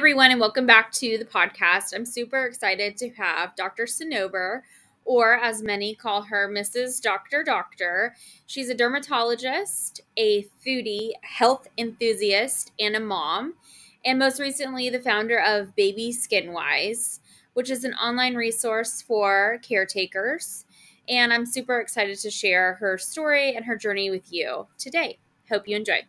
everyone, 0.00 0.30
and 0.30 0.40
welcome 0.40 0.64
back 0.64 0.90
to 0.90 1.18
the 1.18 1.26
podcast. 1.26 1.94
I'm 1.94 2.06
super 2.06 2.46
excited 2.46 2.96
to 2.96 3.10
have 3.10 3.54
Dr. 3.54 3.84
Sanober, 3.84 4.62
or 5.04 5.34
as 5.34 5.62
many 5.62 5.94
call 5.94 6.22
her, 6.22 6.48
Mrs. 6.48 7.02
Dr. 7.02 7.42
Doctor. 7.44 8.16
She's 8.46 8.70
a 8.70 8.74
dermatologist, 8.74 10.00
a 10.16 10.48
foodie, 10.66 11.10
health 11.20 11.68
enthusiast, 11.76 12.72
and 12.80 12.96
a 12.96 13.00
mom, 13.00 13.56
and 14.02 14.18
most 14.18 14.40
recently, 14.40 14.88
the 14.88 15.00
founder 15.00 15.38
of 15.38 15.76
Baby 15.76 16.14
Skinwise, 16.14 17.20
which 17.52 17.68
is 17.68 17.84
an 17.84 17.92
online 17.92 18.36
resource 18.36 19.02
for 19.02 19.58
caretakers. 19.60 20.64
And 21.10 21.30
I'm 21.30 21.44
super 21.44 21.78
excited 21.78 22.18
to 22.20 22.30
share 22.30 22.76
her 22.80 22.96
story 22.96 23.54
and 23.54 23.66
her 23.66 23.76
journey 23.76 24.08
with 24.08 24.32
you 24.32 24.66
today. 24.78 25.18
Hope 25.50 25.68
you 25.68 25.76
enjoy 25.76 26.04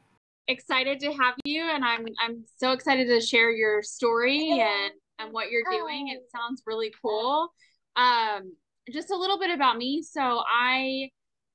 excited 0.48 1.00
to 1.00 1.12
have 1.14 1.36
you 1.46 1.64
and 1.64 1.84
I'm 1.84 2.06
I'm 2.20 2.44
so 2.58 2.72
excited 2.72 3.08
to 3.08 3.22
share 3.22 3.52
your 3.52 3.82
story 3.84 4.50
and 4.52 4.92
and 5.20 5.34
what 5.34 5.52
you're 5.52 5.64
doing. 5.70 6.10
It 6.10 6.24
sounds 6.36 6.64
really 6.66 6.92
cool. 7.02 7.50
Um 7.96 8.54
just 8.92 9.12
a 9.12 9.16
little 9.16 9.40
bit 9.40 9.52
about 9.52 9.78
me. 9.78 10.02
So 10.02 10.22
I 10.22 11.10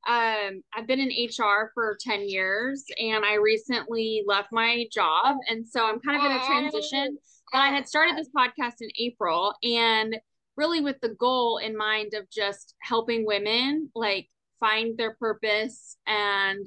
um 0.08 0.62
I've 0.74 0.86
been 0.86 1.00
in 1.00 1.08
HR 1.08 1.70
for 1.74 1.96
10 2.00 2.28
years 2.28 2.84
and 2.98 3.24
I 3.24 3.34
recently 3.34 4.22
left 4.26 4.48
my 4.52 4.86
job 4.92 5.36
and 5.48 5.66
so 5.66 5.84
I'm 5.84 6.00
kind 6.00 6.18
of 6.18 6.24
in 6.24 6.36
a 6.36 6.46
transition. 6.46 7.18
But 7.52 7.58
I 7.58 7.68
had 7.68 7.88
started 7.88 8.16
this 8.16 8.30
podcast 8.36 8.76
in 8.80 8.88
April 8.98 9.54
and 9.62 10.16
really 10.56 10.80
with 10.80 10.96
the 11.00 11.14
goal 11.20 11.58
in 11.58 11.76
mind 11.76 12.14
of 12.14 12.30
just 12.30 12.74
helping 12.80 13.26
women 13.26 13.90
like 13.94 14.28
find 14.58 14.96
their 14.96 15.14
purpose 15.14 15.96
and 16.06 16.66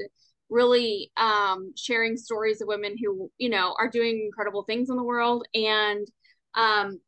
really 0.50 1.12
um, 1.18 1.74
sharing 1.78 2.18
stories 2.18 2.62
of 2.62 2.68
women 2.68 2.96
who 3.02 3.30
you 3.38 3.50
know 3.50 3.76
are 3.78 3.90
doing 3.90 4.22
incredible 4.26 4.64
things 4.64 4.90
in 4.90 4.96
the 4.96 5.04
world 5.04 5.46
and 5.54 6.08
um, 6.56 7.00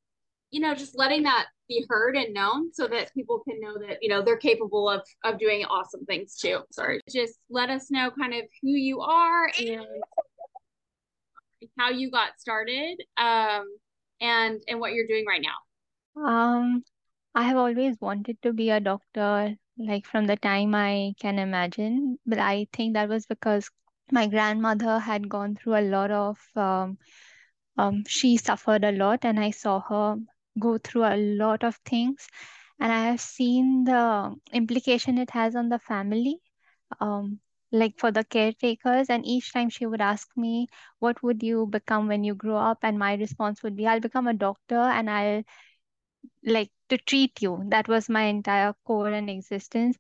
you 0.52 0.60
know 0.60 0.76
just 0.76 0.98
letting 0.98 1.24
that 1.24 1.48
be 1.68 1.86
heard 1.88 2.18
and 2.18 2.34
known 2.34 2.74
so 2.74 2.88
that 2.88 3.14
people 3.14 3.42
can 3.48 3.60
know 3.62 3.78
that 3.80 3.98
you 4.02 4.10
know 4.10 4.22
they're 4.22 4.38
capable 4.38 4.90
of 4.90 5.02
of 5.24 5.40
doing 5.40 5.64
awesome 5.66 6.06
things 6.06 6.36
too. 6.36 6.60
Sorry. 6.72 7.00
Just 7.10 7.40
let 7.50 7.70
us 7.70 7.90
know 7.90 8.12
kind 8.12 8.34
of 8.34 8.42
who 8.62 8.72
you 8.72 9.00
are 9.00 9.50
and 9.58 9.86
how 11.78 11.90
you 11.90 12.12
got 12.12 12.40
started 12.40 12.98
um 13.18 13.66
and 14.20 14.62
and 14.68 14.80
what 14.80 14.94
you're 14.94 15.08
doing 15.08 15.26
right 15.26 15.42
now. 15.42 16.28
Um 16.28 16.84
i 17.34 17.44
have 17.44 17.56
always 17.56 17.96
wanted 18.02 18.42
to 18.42 18.52
be 18.52 18.70
a 18.70 18.82
doctor 18.82 19.56
like 19.88 20.06
from 20.06 20.26
the 20.28 20.38
time 20.38 20.76
I 20.76 21.14
can 21.20 21.40
imagine. 21.40 22.20
But 22.26 22.40
I 22.40 22.68
think 22.74 22.94
that 22.94 23.10
was 23.10 23.26
because 23.26 23.70
my 24.12 24.28
grandmother 24.28 25.00
had 25.00 25.30
gone 25.30 25.56
through 25.56 25.76
a 25.80 25.82
lot 25.90 26.12
of, 26.12 26.40
um, 26.56 26.98
um, 27.78 28.04
she 28.08 28.38
suffered 28.38 28.84
a 28.84 28.92
lot, 28.92 29.26
and 29.26 29.40
I 29.40 29.52
saw 29.52 29.80
her 29.82 30.18
go 30.60 30.78
through 30.78 31.06
a 31.06 31.18
lot 31.18 31.64
of 31.64 31.76
things. 31.86 32.28
And 32.80 32.92
I 32.92 33.06
have 33.08 33.22
seen 33.22 33.84
the 33.86 34.36
implication 34.54 35.18
it 35.18 35.32
has 35.32 35.56
on 35.56 35.70
the 35.70 35.80
family, 35.80 36.40
um, 37.00 37.40
like 37.72 37.98
for 37.98 38.12
the 38.12 38.24
caretakers. 38.24 39.10
And 39.10 39.26
each 39.26 39.54
time 39.54 39.70
she 39.70 39.86
would 39.86 40.02
ask 40.02 40.28
me, 40.38 40.68
What 41.00 41.22
would 41.24 41.44
you 41.44 41.66
become 41.68 42.08
when 42.08 42.24
you 42.24 42.36
grow 42.36 42.58
up? 42.58 42.80
And 42.84 42.98
my 43.00 43.14
response 43.16 43.64
would 43.64 43.76
be, 43.76 43.88
I'll 43.88 44.00
become 44.00 44.28
a 44.28 44.34
doctor 44.34 44.78
and 44.80 45.10
I'll 45.10 45.44
like 46.44 46.72
to 46.90 46.98
treat 46.98 47.42
you. 47.42 47.64
That 47.70 47.88
was 47.88 48.10
my 48.10 48.24
entire 48.24 48.74
core 48.86 49.10
and 49.10 49.30
existence. 49.30 49.98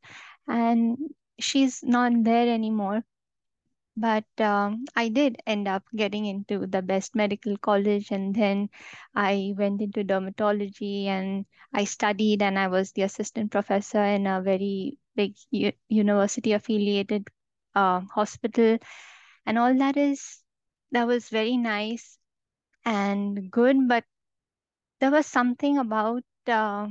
And 0.47 0.97
she's 1.39 1.83
not 1.83 2.13
there 2.23 2.47
anymore. 2.53 3.03
But 3.97 4.25
um, 4.39 4.85
I 4.95 5.09
did 5.09 5.41
end 5.45 5.67
up 5.67 5.83
getting 5.95 6.25
into 6.25 6.65
the 6.67 6.81
best 6.81 7.15
medical 7.15 7.57
college, 7.57 8.11
and 8.11 8.33
then 8.35 8.69
I 9.15 9.53
went 9.57 9.81
into 9.81 10.03
dermatology 10.03 11.05
and 11.05 11.45
I 11.73 11.85
studied, 11.85 12.41
and 12.41 12.57
I 12.59 12.67
was 12.67 12.91
the 12.91 13.03
assistant 13.03 13.51
professor 13.51 14.03
in 14.03 14.27
a 14.27 14.41
very 14.41 14.97
big 15.15 15.35
u- 15.51 15.73
university 15.89 16.53
affiliated 16.53 17.29
uh, 17.75 18.01
hospital. 18.01 18.77
And 19.45 19.57
all 19.57 19.73
that 19.77 19.97
is, 19.97 20.43
that 20.91 21.07
was 21.07 21.29
very 21.29 21.57
nice 21.57 22.17
and 22.85 23.51
good, 23.51 23.87
but 23.87 24.05
there 25.01 25.11
was 25.11 25.27
something 25.27 25.77
about 25.77 26.23
uh, 26.47 26.87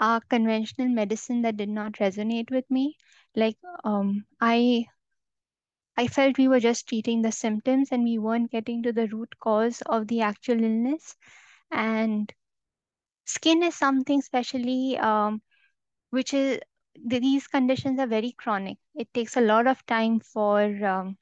our 0.00 0.20
conventional 0.22 0.88
medicine 0.88 1.42
that 1.42 1.56
did 1.56 1.68
not 1.70 1.94
resonate 1.94 2.50
with 2.50 2.70
me. 2.70 2.96
Like 3.36 3.58
um, 3.84 4.26
I 4.40 4.86
I 5.96 6.08
felt 6.08 6.38
we 6.38 6.48
were 6.48 6.58
just 6.60 6.88
treating 6.88 7.22
the 7.22 7.30
symptoms 7.30 7.92
and 7.92 8.02
we 8.04 8.18
weren't 8.18 8.50
getting 8.50 8.82
to 8.82 8.92
the 8.92 9.06
root 9.08 9.38
cause 9.38 9.82
of 9.82 10.08
the 10.08 10.22
actual 10.22 10.62
illness. 10.64 11.16
And 11.70 12.32
skin 13.26 13.62
is 13.62 13.76
something 13.76 14.18
especially 14.20 14.98
um, 14.98 15.42
which 16.10 16.34
is 16.34 16.60
these 16.96 17.46
conditions 17.48 18.00
are 18.00 18.06
very 18.06 18.32
chronic. 18.32 18.78
It 18.94 19.12
takes 19.14 19.36
a 19.36 19.42
lot 19.42 19.66
of 19.66 19.86
time 19.86 20.20
for 20.20 20.62
um, 20.84 21.18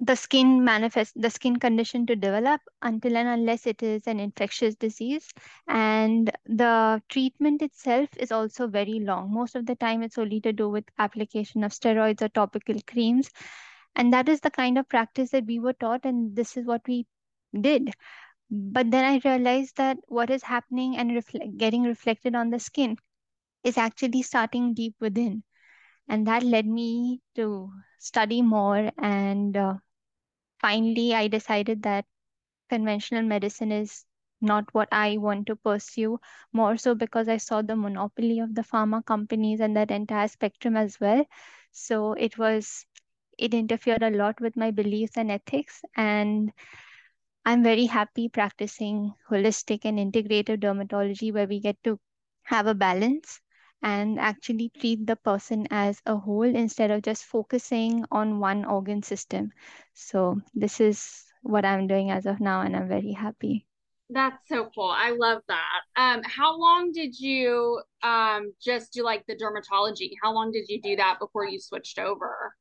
the 0.00 0.16
skin 0.16 0.64
manifest 0.64 1.12
the 1.20 1.30
skin 1.30 1.58
condition 1.58 2.06
to 2.06 2.16
develop 2.16 2.60
until 2.82 3.16
and 3.16 3.28
unless 3.28 3.66
it 3.66 3.82
is 3.82 4.06
an 4.06 4.18
infectious 4.20 4.74
disease. 4.74 5.28
And 5.68 6.30
the 6.46 7.02
treatment 7.08 7.62
itself 7.62 8.08
is 8.16 8.32
also 8.32 8.66
very 8.68 9.00
long. 9.00 9.32
Most 9.32 9.54
of 9.56 9.66
the 9.66 9.76
time 9.76 10.02
it's 10.02 10.18
only 10.18 10.40
to 10.42 10.52
do 10.52 10.68
with 10.70 10.84
application 10.98 11.64
of 11.64 11.72
steroids 11.72 12.22
or 12.22 12.28
topical 12.28 12.76
creams. 12.86 13.30
And 13.94 14.12
that 14.12 14.28
is 14.28 14.40
the 14.40 14.50
kind 14.50 14.78
of 14.78 14.88
practice 14.88 15.30
that 15.32 15.46
we 15.46 15.58
were 15.58 15.74
taught 15.74 16.04
and 16.04 16.34
this 16.36 16.56
is 16.56 16.66
what 16.66 16.82
we 16.88 17.06
did. 17.58 17.90
But 18.50 18.90
then 18.90 19.04
i 19.04 19.20
realized 19.28 19.76
that 19.76 19.98
what 20.08 20.30
is 20.30 20.44
happening 20.44 20.96
and 20.96 21.14
reflect, 21.14 21.56
getting 21.58 21.82
reflected 21.84 22.34
on 22.34 22.50
the 22.50 22.58
skin 22.60 22.96
is 23.64 23.78
actually 23.78 24.22
starting 24.22 24.74
deep 24.74 24.94
within. 25.00 25.42
And 26.08 26.26
that 26.26 26.42
led 26.42 26.66
me 26.66 27.20
to 27.36 27.70
study 27.98 28.42
more 28.42 28.90
and 28.98 29.56
uh, 29.56 29.74
finally, 30.60 31.14
I 31.14 31.28
decided 31.28 31.82
that 31.84 32.06
conventional 32.70 33.22
medicine 33.22 33.72
is 33.72 34.04
not 34.40 34.72
what 34.72 34.88
I 34.92 35.18
want 35.18 35.46
to 35.48 35.56
pursue, 35.56 36.18
more 36.52 36.76
so 36.76 36.94
because 36.94 37.28
I 37.28 37.38
saw 37.38 37.62
the 37.62 37.76
monopoly 37.76 38.40
of 38.40 38.54
the 38.54 38.62
pharma 38.62 39.04
companies 39.04 39.60
and 39.60 39.76
that 39.76 39.90
entire 39.90 40.28
spectrum 40.28 40.76
as 40.76 40.98
well. 41.00 41.24
So 41.72 42.14
it 42.14 42.38
was, 42.38 42.86
it 43.38 43.54
interfered 43.54 44.02
a 44.02 44.10
lot 44.10 44.40
with 44.40 44.56
my 44.56 44.70
beliefs 44.70 45.16
and 45.16 45.30
ethics. 45.30 45.82
And 45.96 46.52
I'm 47.44 47.62
very 47.62 47.86
happy 47.86 48.28
practicing 48.28 49.14
holistic 49.30 49.84
and 49.84 49.98
integrative 49.98 50.60
dermatology 50.60 51.32
where 51.32 51.46
we 51.46 51.60
get 51.60 51.82
to 51.84 51.98
have 52.44 52.66
a 52.66 52.74
balance 52.74 53.40
and 53.82 54.18
actually 54.18 54.70
treat 54.70 55.06
the 55.06 55.16
person 55.16 55.66
as 55.70 56.02
a 56.06 56.16
whole 56.16 56.42
instead 56.44 56.90
of 56.90 57.02
just 57.02 57.24
focusing 57.24 58.04
on 58.10 58.40
one 58.40 58.64
organ 58.64 59.02
system. 59.02 59.52
So 59.94 60.40
this 60.54 60.80
is 60.80 61.24
what 61.42 61.64
I'm 61.64 61.86
doing 61.86 62.10
as 62.10 62.26
of 62.26 62.40
now, 62.40 62.62
and 62.62 62.76
I'm 62.76 62.88
very 62.88 63.12
happy. 63.12 63.66
That's 64.10 64.36
so 64.48 64.68
cool. 64.74 64.90
I 64.90 65.10
love 65.10 65.42
that. 65.48 65.80
Um, 65.96 66.22
how 66.24 66.58
long 66.58 66.92
did 66.92 67.18
you 67.18 67.82
um 68.02 68.52
just 68.60 68.92
do 68.92 69.02
like 69.04 69.24
the 69.26 69.36
dermatology? 69.36 70.12
How 70.22 70.32
long 70.32 70.50
did 70.50 70.66
you 70.68 70.80
do 70.82 70.96
that 70.96 71.18
before 71.20 71.46
you 71.46 71.60
switched 71.60 71.98
over? 71.98 72.54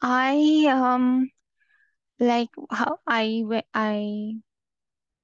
I 0.00 0.66
um 0.70 1.30
like 2.20 2.50
how 2.70 3.00
I 3.06 3.44
I 3.74 4.34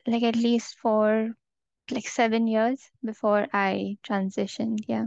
like 0.06 0.22
at 0.22 0.36
least 0.36 0.76
for 0.78 1.34
like 1.91 2.09
seven 2.09 2.47
years 2.47 2.91
before 3.04 3.47
I 3.53 3.98
transitioned. 4.06 4.84
Yeah. 4.87 5.06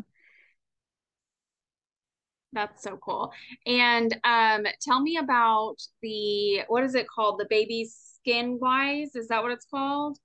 That's 2.54 2.84
so 2.84 2.98
cool. 2.98 3.34
And 3.66 4.16
um, 4.24 4.66
tell 4.82 5.02
me 5.02 5.18
about 5.18 5.76
the 6.02 6.62
what 6.68 6.84
is 6.84 6.96
it 6.96 7.06
called? 7.08 7.40
The 7.40 7.48
baby 7.50 7.90
skin 7.90 8.60
wise? 8.62 9.16
Is 9.16 9.28
that 9.28 9.44
what 9.44 9.52
it's 9.52 9.66
called? 9.66 10.18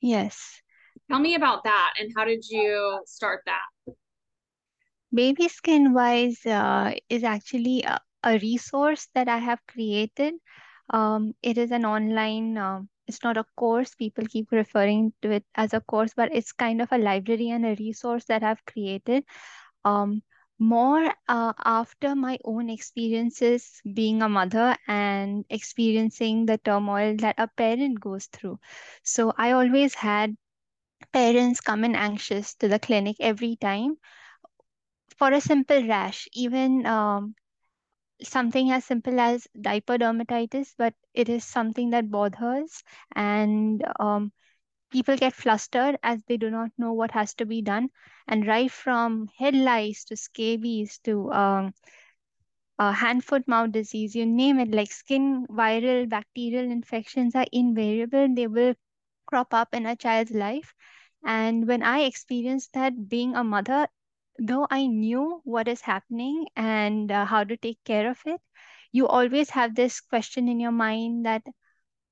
Yes. 0.00 0.60
Tell 1.10 1.18
me 1.18 1.34
about 1.34 1.64
that 1.64 1.94
and 1.98 2.12
how 2.16 2.24
did 2.24 2.44
you 2.48 3.00
start 3.06 3.42
that? 3.46 3.94
Baby 5.12 5.48
Skinwise 5.48 6.46
uh, 6.46 6.94
is 7.08 7.24
actually 7.24 7.82
a, 7.82 7.98
a, 8.22 8.38
resource 8.38 9.08
that 9.14 9.28
I 9.28 9.38
have 9.38 9.58
created. 9.66 10.34
Um, 10.88 11.34
it 11.42 11.58
is 11.58 11.72
an 11.72 11.84
online, 11.84 12.56
uh, 12.56 12.82
it's 13.10 13.24
not 13.24 13.36
a 13.36 13.44
course. 13.56 13.94
People 13.94 14.26
keep 14.26 14.52
referring 14.52 15.12
to 15.22 15.32
it 15.32 15.44
as 15.54 15.74
a 15.74 15.80
course, 15.80 16.14
but 16.16 16.32
it's 16.32 16.52
kind 16.52 16.80
of 16.80 16.92
a 16.92 16.98
library 16.98 17.50
and 17.50 17.66
a 17.66 17.76
resource 17.78 18.24
that 18.26 18.42
I've 18.42 18.64
created. 18.64 19.24
Um, 19.84 20.22
more 20.58 21.12
uh, 21.28 21.52
after 21.64 22.14
my 22.14 22.38
own 22.44 22.70
experiences 22.70 23.80
being 23.94 24.22
a 24.22 24.28
mother 24.28 24.76
and 24.86 25.44
experiencing 25.50 26.46
the 26.46 26.58
turmoil 26.58 27.16
that 27.16 27.36
a 27.38 27.48
parent 27.48 27.98
goes 28.00 28.26
through. 28.26 28.58
So 29.02 29.32
I 29.36 29.52
always 29.52 29.94
had 29.94 30.36
parents 31.12 31.60
come 31.60 31.84
in 31.84 31.96
anxious 31.96 32.54
to 32.56 32.68
the 32.68 32.78
clinic 32.78 33.16
every 33.20 33.56
time 33.56 33.96
for 35.16 35.32
a 35.32 35.40
simple 35.40 35.86
rash. 35.86 36.28
Even 36.32 36.86
um, 36.86 37.34
something 38.22 38.70
as 38.70 38.84
simple 38.84 39.20
as 39.20 39.46
diaper 39.60 39.98
dermatitis, 39.98 40.74
but 40.76 40.94
it 41.14 41.28
is 41.28 41.44
something 41.44 41.90
that 41.90 42.10
bothers, 42.10 42.82
and 43.14 43.84
um, 43.98 44.32
people 44.90 45.16
get 45.16 45.34
flustered 45.34 45.98
as 46.02 46.22
they 46.24 46.36
do 46.36 46.50
not 46.50 46.70
know 46.78 46.92
what 46.92 47.12
has 47.12 47.34
to 47.34 47.46
be 47.46 47.62
done. 47.62 47.88
And 48.28 48.46
right 48.46 48.70
from 48.70 49.28
head 49.38 49.54
lice 49.54 50.04
to 50.06 50.16
scabies 50.16 50.98
to 51.04 51.30
um, 51.32 51.74
uh, 52.78 52.92
hand 52.92 53.24
foot 53.24 53.46
mouth 53.46 53.70
disease, 53.72 54.14
you 54.14 54.26
name 54.26 54.58
it, 54.58 54.70
like 54.72 54.90
skin 54.90 55.46
viral 55.48 56.08
bacterial 56.08 56.70
infections 56.70 57.34
are 57.34 57.46
invariable. 57.52 58.34
They 58.34 58.46
will 58.46 58.74
crop 59.26 59.54
up 59.54 59.74
in 59.74 59.86
a 59.86 59.96
child's 59.96 60.32
life. 60.32 60.74
And 61.24 61.66
when 61.68 61.82
I 61.82 62.00
experienced 62.00 62.72
that 62.74 63.08
being 63.08 63.36
a 63.36 63.44
mother, 63.44 63.88
though 64.38 64.66
I 64.70 64.86
knew 64.86 65.40
what 65.44 65.68
is 65.68 65.80
happening 65.80 66.46
and 66.56 67.10
uh, 67.10 67.24
how 67.24 67.44
to 67.44 67.56
take 67.56 67.78
care 67.84 68.10
of 68.10 68.18
it, 68.26 68.40
you 68.92 69.06
always 69.06 69.50
have 69.50 69.74
this 69.74 70.00
question 70.00 70.48
in 70.48 70.60
your 70.60 70.72
mind 70.72 71.26
that 71.26 71.42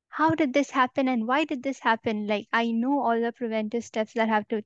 how 0.09 0.31
did 0.35 0.53
this 0.53 0.71
happen 0.71 1.09
and 1.09 1.27
why 1.27 1.45
did 1.45 1.63
this 1.63 1.79
happen? 1.81 2.27
Like, 2.27 2.47
I 2.53 2.71
know 2.73 3.01
all 3.01 3.21
the 3.21 3.33
preventive 3.33 3.85
steps 3.85 4.13
that 4.15 4.29
have 4.29 4.47
to 4.49 4.63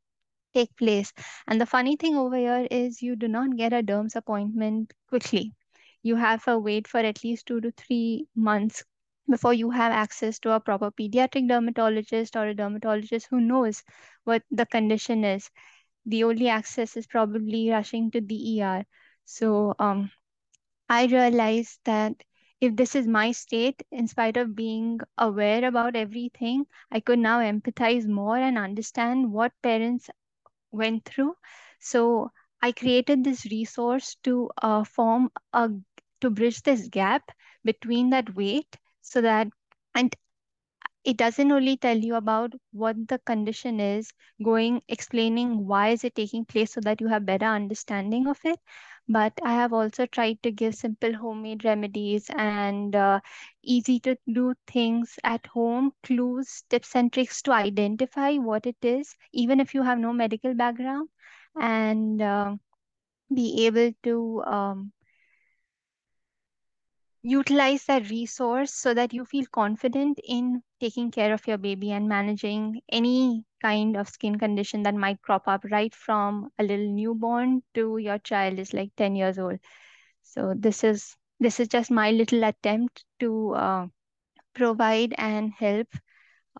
take 0.54 0.76
place. 0.76 1.12
And 1.46 1.60
the 1.60 1.66
funny 1.66 1.96
thing 1.96 2.16
over 2.16 2.37
here 2.37 2.66
is 2.70 3.02
you 3.02 3.16
do 3.16 3.28
not 3.28 3.56
get 3.56 3.72
a 3.72 3.82
derms 3.82 4.16
appointment 4.16 4.93
quickly. 5.08 5.55
You 6.02 6.16
have 6.16 6.44
to 6.44 6.58
wait 6.58 6.88
for 6.88 6.98
at 7.00 7.22
least 7.25 7.46
two 7.46 7.60
to 7.60 7.70
three 7.72 8.26
months 8.34 8.82
before 9.31 9.55
you 9.55 9.70
have 9.70 9.93
access 9.93 10.38
to 10.40 10.52
a 10.52 10.60
proper 10.60 10.90
pediatric 10.90 11.48
dermatologist 11.48 12.37
or 12.37 12.48
a 12.48 12.55
dermatologist 12.55 13.28
who 13.31 13.40
knows 13.40 13.82
what 14.25 14.43
the 14.50 14.66
condition 14.66 15.25
is. 15.25 15.50
The 16.06 16.25
only 16.25 16.49
access 16.49 16.96
is 16.96 17.06
probably 17.06 17.70
rushing 17.70 18.10
to 18.12 18.20
the 18.20 18.58
ER. 18.58 18.84
So 19.25 19.75
um, 19.78 20.10
I 20.88 21.06
realized 21.06 21.81
that 21.84 22.25
if 22.60 22.76
this 22.76 22.94
is 22.94 23.06
my 23.06 23.32
state, 23.32 23.82
in 23.90 24.06
spite 24.08 24.37
of 24.37 24.54
being 24.54 25.00
aware 25.19 25.64
about 25.64 25.96
everything, 25.96 26.66
I 26.90 27.00
could 27.00 27.19
now 27.19 27.40
empathize 27.40 28.06
more 28.06 28.37
and 28.37 28.58
understand 28.58 29.32
what 29.32 29.52
parents 29.62 30.10
went 30.70 31.04
through. 31.04 31.37
So 31.81 32.31
I 32.60 32.72
created 32.72 33.25
this 33.25 33.44
resource 33.50 34.16
to 34.25 34.50
uh, 34.62 34.84
form 34.84 35.31
a 35.52 35.70
to 36.20 36.31
bridge 36.31 36.62
this 36.62 36.88
gap 36.88 37.31
between 37.64 38.10
that 38.10 38.34
wait 38.34 38.76
so 39.00 39.20
that 39.22 39.48
and 39.94 40.14
it 41.04 41.16
doesn't 41.16 41.50
only 41.52 41.76
tell 41.76 41.96
you 41.96 42.14
about 42.14 42.52
what 42.72 42.96
the 43.08 43.19
condition 43.19 43.81
is 43.81 44.12
going 44.43 44.82
explaining 44.88 45.66
why 45.66 45.88
is 45.90 46.04
it 46.04 46.14
taking 46.14 46.44
place 46.44 46.72
so 46.72 46.81
that 46.81 47.00
you 47.00 47.08
have 47.08 47.25
better 47.26 47.46
understanding 47.46 48.26
of 48.28 48.38
it. 48.44 48.58
But 49.08 49.32
i 49.43 49.52
have 49.54 49.72
also 49.72 50.06
tried 50.06 50.43
to 50.43 50.50
give 50.50 50.75
simple 50.75 51.14
homemade 51.14 51.64
remedies 51.64 52.31
and 52.37 52.94
uh, 52.94 53.20
easy 53.62 53.99
to 54.00 54.16
do 54.32 54.54
things 54.66 55.19
at 55.25 55.46
home 55.46 55.93
clues 56.02 56.64
tips 56.69 56.94
and 56.96 57.12
tricks 57.12 57.43
to 57.43 57.52
identify 57.52 58.34
what 58.37 58.66
it 58.66 58.76
is 58.82 59.16
even 59.32 59.60
if 59.60 59.75
you 59.75 59.82
have 59.82 59.98
no 59.98 60.12
medical 60.12 60.55
background 60.55 61.08
and 61.60 62.20
uh, 62.22 62.56
be 63.34 63.66
able 63.66 63.93
to 64.02 64.43
um, 64.46 64.93
utilize 67.22 67.84
that 67.87 68.10
resource 68.10 68.72
so 68.72 68.94
that 68.94 69.12
you 69.12 69.25
feel 69.25 69.44
confident 69.52 70.19
in 70.25 70.62
taking 70.82 71.11
care 71.12 71.32
of 71.34 71.46
your 71.49 71.58
baby 71.58 71.93
and 71.93 72.08
managing 72.08 72.82
any 72.90 73.44
kind 73.62 73.96
of 73.96 74.08
skin 74.08 74.38
condition 74.38 74.82
that 74.84 74.94
might 74.94 75.23
crop 75.23 75.49
up 75.49 75.64
right 75.73 75.94
from 75.94 76.50
a 76.58 76.64
little 76.64 76.88
newborn 77.00 77.62
to 77.75 77.99
your 77.99 78.19
child 78.19 78.58
is 78.58 78.75
like 78.75 78.90
10 78.96 79.17
years 79.17 79.38
old 79.38 79.58
so 80.23 80.55
this 80.56 80.84
is 80.84 81.17
this 81.40 81.61
is 81.61 81.69
just 81.69 81.90
my 81.90 82.11
little 82.12 82.44
attempt 82.44 83.05
to 83.20 83.52
uh, 83.55 83.87
provide 84.55 85.14
and 85.19 85.52
help 85.52 85.88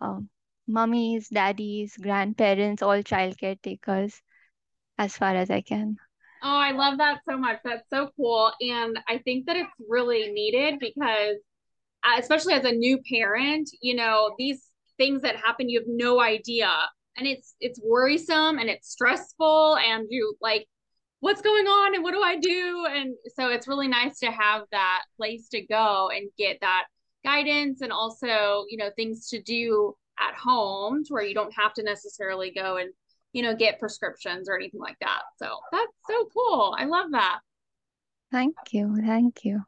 uh, 0.01 0.21
mummies 0.69 1.29
daddies 1.29 1.97
grandparents 1.99 2.83
all 2.83 3.03
child 3.03 3.39
caretakers 3.39 4.23
as 4.99 5.17
far 5.17 5.35
as 5.37 5.51
i 5.51 5.61
can 5.61 5.97
Oh, 6.43 6.59
I 6.59 6.73
love 6.73 6.99
that 6.99 7.21
so 7.29 7.39
much. 7.39 7.61
That's 7.65 7.89
so 7.91 8.11
cool. 8.17 8.53
And 8.61 8.99
I 9.09 9.19
think 9.19 9.47
that 9.47 9.57
it's 9.57 9.71
really 9.89 10.33
needed 10.33 10.81
because, 10.81 11.37
Uh, 12.05 12.19
especially 12.19 12.55
as 12.55 12.65
a 12.65 12.73
new 12.73 12.99
parent, 13.09 13.71
you 13.81 13.95
know, 13.95 14.35
these 14.39 14.65
things 14.97 15.23
that 15.23 15.37
happen, 15.37 15.69
you 15.69 15.79
have 15.81 15.89
no 15.89 16.21
idea. 16.21 16.71
And 17.17 17.27
it's 17.27 17.55
it's 17.61 17.81
worrisome 17.85 18.59
and 18.59 18.69
it's 18.71 18.91
stressful 18.91 19.77
and 19.77 20.07
you 20.09 20.35
like 20.41 20.67
what's 21.21 21.43
going 21.43 21.67
on 21.67 21.95
and 21.95 22.03
what 22.03 22.15
do 22.15 22.23
I 22.23 22.39
do? 22.39 22.87
And 22.91 23.15
so 23.37 23.49
it's 23.49 23.69
really 23.69 23.87
nice 23.87 24.19
to 24.21 24.31
have 24.31 24.63
that 24.73 25.03
place 25.17 25.49
to 25.51 25.61
go 25.61 26.09
and 26.09 26.29
get 26.37 26.59
that 26.63 26.87
guidance 27.25 27.81
and 27.83 27.93
also, 27.93 28.65
you 28.69 28.77
know, 28.79 28.91
things 28.97 29.29
to 29.29 29.41
do 29.41 29.95
at 30.19 30.35
home 30.35 31.05
to 31.05 31.13
where 31.13 31.23
you 31.23 31.35
don't 31.35 31.55
have 31.55 31.75
to 31.75 31.83
necessarily 31.83 32.51
go 32.51 32.79
and 32.79 32.91
you 33.33 33.43
know, 33.43 33.57
get 33.57 33.81
prescriptions 33.81 34.49
or 34.49 34.57
anything 34.57 34.81
like 34.81 34.99
that. 35.01 35.23
So 35.37 35.59
that's 35.71 35.93
so 36.07 36.29
cool. 36.33 36.77
I 36.79 36.85
love 36.85 37.11
that. 37.13 37.41
Thank 38.31 38.57
you. 38.73 38.97
Thank 38.97 39.45
you. 39.45 39.63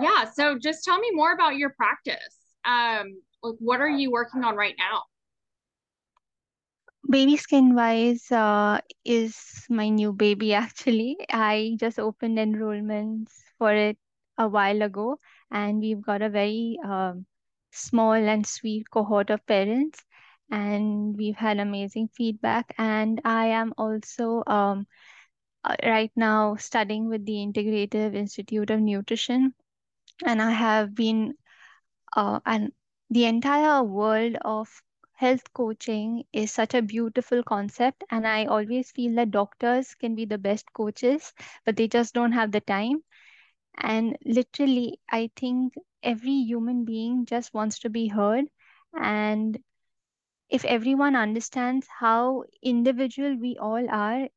Yeah. 0.00 0.30
So 0.32 0.58
just 0.58 0.84
tell 0.84 0.98
me 0.98 1.10
more 1.12 1.32
about 1.32 1.56
your 1.56 1.70
practice. 1.70 2.38
Um, 2.64 3.20
like 3.42 3.56
what 3.58 3.80
are 3.80 3.88
you 3.88 4.10
working 4.10 4.44
on 4.44 4.56
right 4.56 4.74
now? 4.78 5.02
Baby 7.10 7.36
Skin 7.36 7.74
Wise 7.74 8.30
uh, 8.30 8.80
is 9.04 9.36
my 9.68 9.88
new 9.88 10.12
baby 10.12 10.54
actually. 10.64 11.16
I 11.30 11.76
just 11.78 11.98
opened 11.98 12.38
enrollments 12.38 13.32
for 13.58 13.72
it 13.74 13.98
a 14.38 14.48
while 14.48 14.82
ago, 14.82 15.18
and 15.50 15.80
we've 15.80 16.00
got 16.00 16.22
a 16.22 16.30
very 16.30 16.78
um, 16.84 17.26
small 17.72 18.12
and 18.14 18.46
sweet 18.46 18.88
cohort 18.90 19.30
of 19.30 19.44
parents 19.46 20.04
and 20.50 21.16
we've 21.16 21.36
had 21.36 21.58
amazing 21.58 22.08
feedback. 22.14 22.74
And 22.78 23.20
I 23.24 23.46
am 23.46 23.72
also 23.78 24.44
um, 24.46 24.86
uh, 25.64 25.76
right 25.84 26.12
now 26.16 26.56
studying 26.56 27.08
with 27.08 27.24
the 27.24 27.32
Integrative 27.46 28.14
Institute 28.14 28.70
of 28.70 28.80
Nutrition, 28.80 29.54
and 30.24 30.42
I 30.42 30.50
have 30.50 30.94
been 30.94 31.34
uh, 32.16 32.40
and 32.46 32.72
the 33.10 33.24
entire 33.26 33.82
world 33.82 34.36
of 34.44 34.82
health 35.14 35.52
coaching 35.54 36.24
is 36.32 36.50
such 36.52 36.74
a 36.74 36.82
beautiful 36.82 37.42
concept 37.42 38.02
and 38.10 38.26
i 38.26 38.44
always 38.46 38.90
feel 38.90 39.14
that 39.16 39.30
doctors 39.30 39.94
can 39.94 40.14
be 40.14 40.24
the 40.24 40.38
best 40.38 40.72
coaches 40.72 41.32
but 41.64 41.76
they 41.76 41.88
just 41.88 42.14
don't 42.14 42.32
have 42.32 42.52
the 42.52 42.60
time. 42.60 43.02
And 43.82 44.16
literally 44.24 45.00
i 45.10 45.30
think 45.36 45.74
every 46.02 46.32
human 46.52 46.84
being 46.84 47.26
just 47.26 47.54
wants 47.54 47.78
to 47.80 47.90
be 47.90 48.08
heard. 48.08 48.46
And 49.00 49.58
if 50.48 50.64
everyone 50.64 51.16
understands 51.16 51.88
how 52.00 52.44
individual 52.62 53.36
we 53.36 53.56
all 53.58 53.88
are 53.90 54.28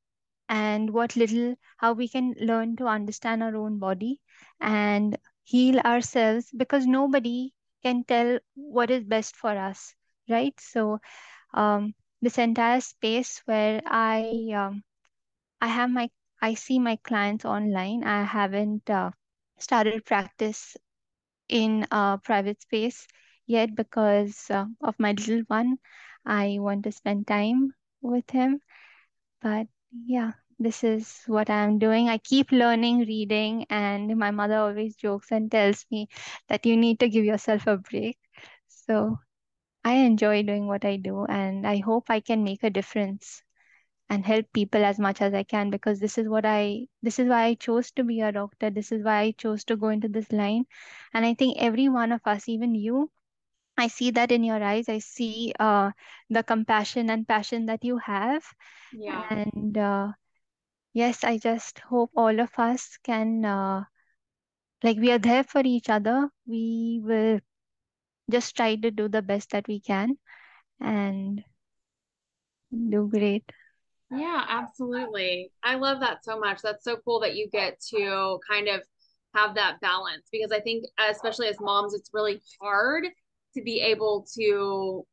and 0.50 0.90
what 0.92 1.16
little 1.16 1.56
how 1.78 1.94
we 1.94 2.08
can 2.08 2.34
learn 2.40 2.76
to 2.78 2.88
understand 2.88 3.44
our 3.44 3.56
own 3.56 3.80
body 3.80 4.20
and 4.60 5.18
heal 5.46 5.80
ourselves 5.80 6.52
because 6.58 6.88
nobody 6.88 7.54
can 7.84 8.04
tell 8.06 8.40
what 8.56 8.92
is 8.92 9.04
best 9.06 9.36
for 9.38 9.52
us 9.58 9.96
right 10.30 10.60
so 10.60 11.00
um, 11.54 11.94
this 12.22 12.38
entire 12.40 12.82
space 12.82 13.42
where 13.46 13.82
i 13.88 14.20
um, 14.56 14.84
i 15.62 15.68
have 15.68 15.90
my 15.90 16.10
i 16.42 16.54
see 16.54 16.80
my 16.80 16.96
clients 17.04 17.46
online 17.46 18.04
i 18.04 18.24
haven't 18.24 18.90
uh, 18.90 19.12
started 19.60 20.06
practice 20.06 20.78
in 21.50 21.86
a 21.92 22.20
private 22.24 22.62
space 22.62 23.08
yet 23.48 23.76
because 23.76 24.50
uh, 24.52 24.66
of 24.82 24.96
my 25.00 25.12
little 25.12 25.42
one. 25.48 25.78
I 26.26 26.58
want 26.60 26.84
to 26.86 26.92
spend 26.92 27.28
time 27.28 27.74
with 28.02 28.30
him. 28.32 28.62
But 29.42 29.68
yeah, 30.06 30.34
this 30.60 30.84
is 30.84 31.24
what 31.28 31.50
I'm 31.50 31.80
doing. 31.80 32.10
I 32.10 32.18
keep 32.18 32.52
learning, 32.52 33.00
reading, 33.00 33.66
and 33.70 34.18
my 34.18 34.32
mother 34.32 34.58
always 34.58 34.96
jokes 34.96 35.32
and 35.32 35.52
tells 35.52 35.86
me 35.92 36.08
that 36.50 36.66
you 36.66 36.78
need 36.78 37.00
to 37.02 37.10
give 37.10 37.26
yourself 37.26 37.68
a 37.68 37.78
break. 37.78 38.18
So 38.68 39.18
I 39.84 39.94
enjoy 39.96 40.44
doing 40.44 40.68
what 40.68 40.86
I 40.86 40.98
do, 40.98 41.26
and 41.26 41.66
I 41.68 41.78
hope 41.80 42.06
I 42.10 42.20
can 42.22 42.44
make 42.44 42.64
a 42.64 42.70
difference 42.70 43.44
and 44.10 44.26
help 44.26 44.46
people 44.54 44.84
as 44.84 45.00
much 45.00 45.22
as 45.22 45.34
I 45.34 45.44
can 45.44 45.70
because 45.70 46.00
this 46.00 46.18
is 46.18 46.28
what 46.28 46.46
I 46.46 46.88
this 47.02 47.20
is 47.20 47.28
why 47.28 47.44
I 47.46 47.54
chose 47.56 47.92
to 47.92 48.04
be 48.04 48.22
a 48.22 48.32
doctor. 48.32 48.70
This 48.70 48.92
is 48.92 49.04
why 49.04 49.20
I 49.22 49.32
chose 49.32 49.64
to 49.66 49.76
go 49.78 49.90
into 49.90 50.08
this 50.10 50.32
line. 50.32 50.66
And 51.14 51.26
I 51.26 51.34
think 51.34 51.58
every 51.60 51.90
one 51.90 52.12
of 52.12 52.22
us, 52.26 52.48
even 52.48 52.76
you, 52.76 53.12
I 53.78 53.88
see 53.88 54.12
that 54.12 54.32
in 54.32 54.44
your 54.44 54.62
eyes. 54.64 54.90
I 54.90 55.00
see 55.00 55.54
uh, 55.60 55.92
the 56.30 56.44
compassion 56.44 57.10
and 57.10 57.28
passion 57.28 57.66
that 57.68 57.84
you 57.84 57.98
have. 57.98 58.44
Yeah. 58.92 59.24
And 59.30 59.78
uh, 59.78 60.12
yes, 60.96 61.24
I 61.24 61.38
just 61.38 61.78
hope 61.80 62.10
all 62.16 62.40
of 62.40 62.50
us 62.58 62.98
can, 63.04 63.46
uh, 63.46 63.84
like, 64.82 64.98
we 64.98 65.12
are 65.12 65.20
there 65.20 65.44
for 65.44 65.62
each 65.64 65.90
other. 65.90 66.30
We 66.48 67.02
will 67.04 67.40
just 68.32 68.56
try 68.56 68.76
to 68.76 68.92
do 68.92 69.08
the 69.08 69.22
best 69.22 69.52
that 69.52 69.68
we 69.68 69.80
can 69.80 70.18
and 70.80 71.44
do 72.72 73.08
great. 73.12 73.44
Yeah, 74.12 74.46
absolutely. 74.48 75.52
I 75.64 75.76
love 75.76 76.00
that 76.00 76.24
so 76.24 76.40
much. 76.40 76.62
That's 76.62 76.84
so 76.84 76.98
cool 77.04 77.20
that 77.22 77.36
you 77.36 77.50
get 77.50 77.80
to 77.96 78.40
kind 78.50 78.68
of 78.68 78.82
have 79.34 79.56
that 79.56 79.82
balance 79.82 80.28
because 80.32 80.52
I 80.52 80.62
think 80.62 80.86
especially 80.98 81.48
as 81.48 81.60
moms 81.60 81.94
it's 81.94 82.10
really 82.14 82.42
hard 82.62 83.06
to 83.56 83.62
be 83.62 83.82
able 83.82 84.26
to 84.36 85.06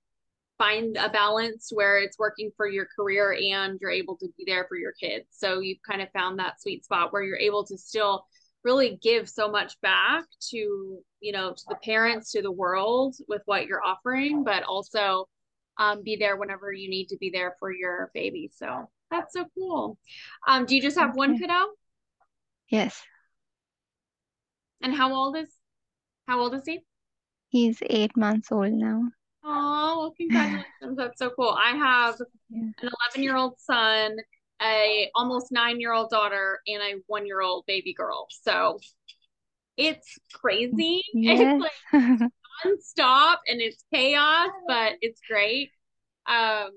find 0.62 0.97
a 0.97 1.09
balance 1.09 1.71
where 1.75 1.99
it's 1.99 2.21
working 2.21 2.52
for 2.57 2.69
your 2.69 2.87
career 2.95 3.33
and 3.33 3.81
you're 3.81 3.90
able 3.90 4.16
to 4.16 4.28
be 4.38 4.45
there 4.47 4.64
for 4.69 4.76
your 4.76 4.92
kids. 4.92 5.26
So 5.33 5.59
you've 5.59 5.83
kind 5.83 6.00
of 6.00 6.09
found 6.12 6.38
that 6.38 6.61
sweet 6.61 6.85
spot 6.85 7.12
where 7.12 7.25
you're 7.25 7.37
able 7.37 7.64
to 7.66 7.76
still 7.76 8.25
really 8.62 8.97
give 9.02 9.28
so 9.28 9.50
much 9.50 9.81
back 9.81 10.25
to, 10.50 11.00
you 11.19 11.33
know, 11.33 11.52
to 11.52 11.64
the 11.69 11.75
parents, 11.83 12.31
to 12.31 12.42
the 12.42 12.52
world 12.52 13.16
with 13.26 13.42
what 13.47 13.66
you're 13.66 13.85
offering, 13.85 14.45
but 14.45 14.62
also 14.62 15.26
um, 15.78 16.04
be 16.04 16.14
there 16.14 16.37
whenever 16.37 16.73
you 16.73 16.88
need 16.88 17.07
to 17.07 17.16
be 17.16 17.31
there 17.31 17.57
for 17.59 17.73
your 17.73 18.12
baby. 18.14 18.49
So 18.54 18.88
that's 19.11 19.33
so 19.33 19.47
cool. 19.59 19.99
Um, 20.47 20.64
do 20.64 20.76
you 20.76 20.83
just 20.83 20.97
have 20.97 21.16
one 21.16 21.40
kiddo? 21.40 21.59
Yes. 22.69 23.02
And 24.81 24.95
how 24.95 25.12
old 25.12 25.37
is 25.37 25.50
how 26.28 26.38
old 26.38 26.54
is 26.54 26.62
he? 26.64 26.85
He's 27.49 27.83
eight 27.90 28.16
months 28.16 28.52
old 28.52 28.73
now. 28.73 29.02
Oh, 29.44 29.99
well, 30.00 30.14
congratulations. 30.16 30.96
That's 30.96 31.18
so 31.18 31.30
cool. 31.30 31.56
I 31.58 31.76
have 31.76 32.16
an 32.52 32.75
11 32.80 33.22
year 33.22 33.37
old 33.37 33.58
son, 33.58 34.16
a 34.61 35.11
almost 35.14 35.50
nine 35.50 35.80
year 35.80 35.92
old 35.92 36.11
daughter, 36.11 36.61
and 36.66 36.82
a 36.82 37.02
one 37.06 37.26
year 37.26 37.40
old 37.40 37.64
baby 37.66 37.92
girl. 37.94 38.26
So 38.30 38.78
it's 39.76 40.18
crazy. 40.32 41.02
Yes. 41.14 41.40
It's 41.40 41.61
like 41.92 42.22
nonstop 42.64 43.37
and 43.49 43.61
it's 43.61 43.84
chaos, 43.92 44.50
but 44.68 44.94
it's 45.00 45.20
great. 45.28 45.70
Um, 46.26 46.70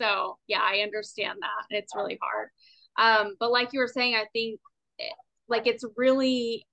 so 0.00 0.38
yeah, 0.46 0.60
I 0.62 0.80
understand 0.80 1.38
that. 1.40 1.76
It's 1.76 1.94
really 1.94 2.18
hard. 2.20 2.48
Um, 2.98 3.36
but 3.40 3.50
like 3.50 3.72
you 3.72 3.80
were 3.80 3.88
saying, 3.88 4.14
I 4.14 4.26
think 4.32 4.60
like 5.48 5.66
it's 5.66 5.84
really 5.96 6.66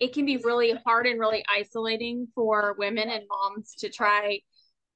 it 0.00 0.12
can 0.12 0.26
be 0.26 0.36
really 0.38 0.72
hard 0.84 1.06
and 1.06 1.20
really 1.20 1.44
isolating 1.48 2.26
for 2.34 2.74
women 2.76 3.08
and 3.08 3.22
moms 3.28 3.74
to 3.76 3.88
try 3.88 4.40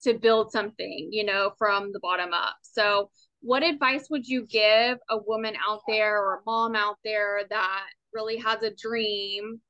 to 0.03 0.15
build 0.15 0.53
something, 0.53 1.09
you 1.11 1.25
know, 1.25 1.53
from 1.59 1.93
the 1.93 2.01
bottom 2.01 2.33
up. 2.33 2.57
So, 2.63 3.11
what 3.41 3.63
advice 3.63 4.09
would 4.11 4.27
you 4.27 4.47
give 4.47 4.99
a 5.09 5.19
woman 5.19 5.55
out 5.69 5.81
there 5.87 6.19
or 6.21 6.37
a 6.37 6.41
mom 6.47 6.75
out 6.75 6.97
there 7.05 7.43
that 7.49 7.87
really 8.13 8.39
has 8.39 8.63
a 8.63 8.75
dream, 8.75 9.61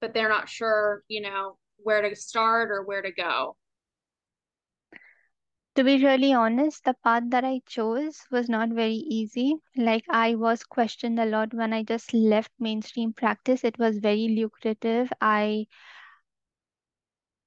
but 0.00 0.14
they're 0.14 0.28
not 0.28 0.48
sure, 0.48 1.02
you 1.08 1.20
know, 1.20 1.58
where 1.78 2.02
to 2.02 2.14
start 2.16 2.70
or 2.70 2.84
where 2.84 3.02
to 3.02 3.12
go? 3.12 3.56
To 5.76 5.84
be 5.84 6.04
really 6.04 6.32
honest, 6.34 6.84
the 6.84 6.94
path 7.02 7.24
that 7.28 7.44
I 7.44 7.60
chose 7.66 8.26
was 8.30 8.48
not 8.48 8.70
very 8.70 8.94
easy. 8.94 9.54
Like, 9.76 10.04
I 10.08 10.34
was 10.34 10.64
questioned 10.64 11.18
a 11.18 11.24
lot 11.26 11.54
when 11.54 11.72
I 11.72 11.82
just 11.82 12.12
left 12.12 12.50
mainstream 12.58 13.12
practice. 13.12 13.64
It 13.64 13.78
was 13.78 13.98
very 13.98 14.28
lucrative. 14.28 15.12
I 15.20 15.66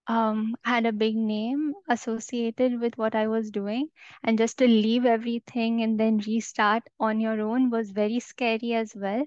um, 0.07 0.55
had 0.63 0.85
a 0.85 0.91
big 0.93 1.15
name 1.15 1.73
associated 1.89 2.79
with 2.79 2.97
what 2.97 3.15
I 3.15 3.27
was 3.27 3.51
doing. 3.51 3.89
And 4.23 4.37
just 4.37 4.57
to 4.59 4.67
leave 4.67 5.05
everything 5.05 5.81
and 5.81 5.99
then 5.99 6.19
restart 6.19 6.83
on 6.99 7.19
your 7.19 7.41
own 7.41 7.69
was 7.69 7.91
very 7.91 8.19
scary 8.19 8.73
as 8.73 8.95
well. 8.95 9.25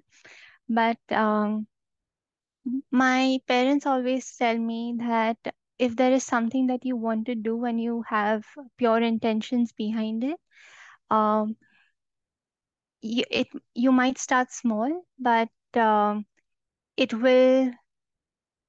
But 0.68 0.98
um, 1.10 1.66
my 2.90 3.40
parents 3.46 3.86
always 3.86 4.36
tell 4.36 4.56
me 4.58 4.94
that 4.98 5.36
if 5.78 5.96
there 5.96 6.12
is 6.12 6.24
something 6.24 6.66
that 6.66 6.84
you 6.84 6.96
want 6.96 7.26
to 7.26 7.34
do 7.34 7.64
and 7.64 7.80
you 7.80 8.02
have 8.08 8.44
pure 8.76 8.98
intentions 9.00 9.72
behind 9.72 10.24
it, 10.24 10.38
um, 11.10 11.56
you, 13.00 13.24
it 13.30 13.48
you 13.74 13.92
might 13.92 14.18
start 14.18 14.50
small, 14.52 15.04
but 15.18 15.48
um, 15.74 16.24
it 16.96 17.12
will 17.14 17.72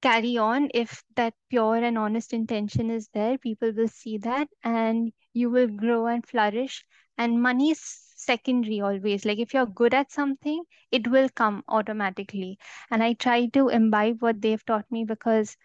carry 0.01 0.37
on 0.37 0.69
if 0.73 1.03
that 1.15 1.33
pure 1.49 1.75
and 1.75 1.97
honest 1.97 2.33
intention 2.33 2.89
is 2.89 3.07
there 3.13 3.37
people 3.37 3.71
will 3.73 3.87
see 3.87 4.17
that 4.17 4.47
and 4.63 5.11
you 5.33 5.49
will 5.49 5.67
grow 5.67 6.07
and 6.07 6.25
flourish. 6.25 6.85
And 7.17 7.41
money 7.41 7.71
is 7.71 7.79
secondary 7.81 8.79
always. 8.81 9.25
Like 9.25 9.39
if 9.39 9.53
you're 9.53 9.65
good 9.65 9.93
at 9.93 10.11
something 10.11 10.63
it 10.91 11.07
will 11.07 11.29
come 11.29 11.63
automatically. 11.67 12.57
And 12.91 13.03
i 13.03 13.13
try 13.13 13.47
to 13.47 13.69
imbibe 13.69 14.21
what 14.21 14.41
they've 14.41 14.65
taught 14.65 14.89
me 14.91 15.03
because 15.05 15.57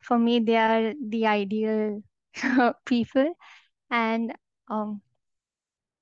for 0.00 0.18
me 0.18 0.40
they 0.40 0.56
are 0.56 0.94
the 1.08 1.26
ideal 1.26 2.02
people. 2.86 3.34
And 3.90 4.32
um 4.68 5.02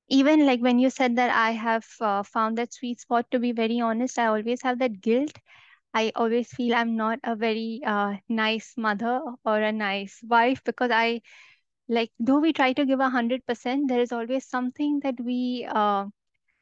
even 0.08 0.46
like 0.46 0.60
when 0.60 0.78
you 0.78 0.90
said 0.90 1.16
that 1.16 1.30
i 1.30 1.50
have 1.52 1.86
uh, 2.00 2.22
found 2.22 2.56
that 2.58 2.72
sweet 2.72 3.00
spot 3.00 3.30
to 3.30 3.38
be 3.44 3.52
very 3.52 3.80
honest 3.80 4.18
i 4.18 4.26
always 4.26 4.62
have 4.62 4.78
that 4.78 5.00
guilt 5.00 5.38
I 5.94 6.12
always 6.16 6.52
feel 6.52 6.74
I'm 6.74 6.96
not 6.96 7.18
a 7.24 7.34
very 7.36 7.80
uh, 7.84 8.16
nice 8.28 8.74
mother 8.76 9.20
or 9.44 9.60
a 9.60 9.72
nice 9.72 10.20
wife 10.22 10.62
because 10.64 10.90
I 10.90 11.20
like 11.88 12.10
though 12.18 12.38
we 12.40 12.52
try 12.52 12.72
to 12.72 12.84
give 12.86 13.00
a 13.00 13.08
hundred 13.10 13.44
percent, 13.46 13.88
there 13.88 14.00
is 14.00 14.12
always 14.12 14.44
something 14.46 15.00
that 15.00 15.20
we 15.20 15.66
uh, 15.68 16.06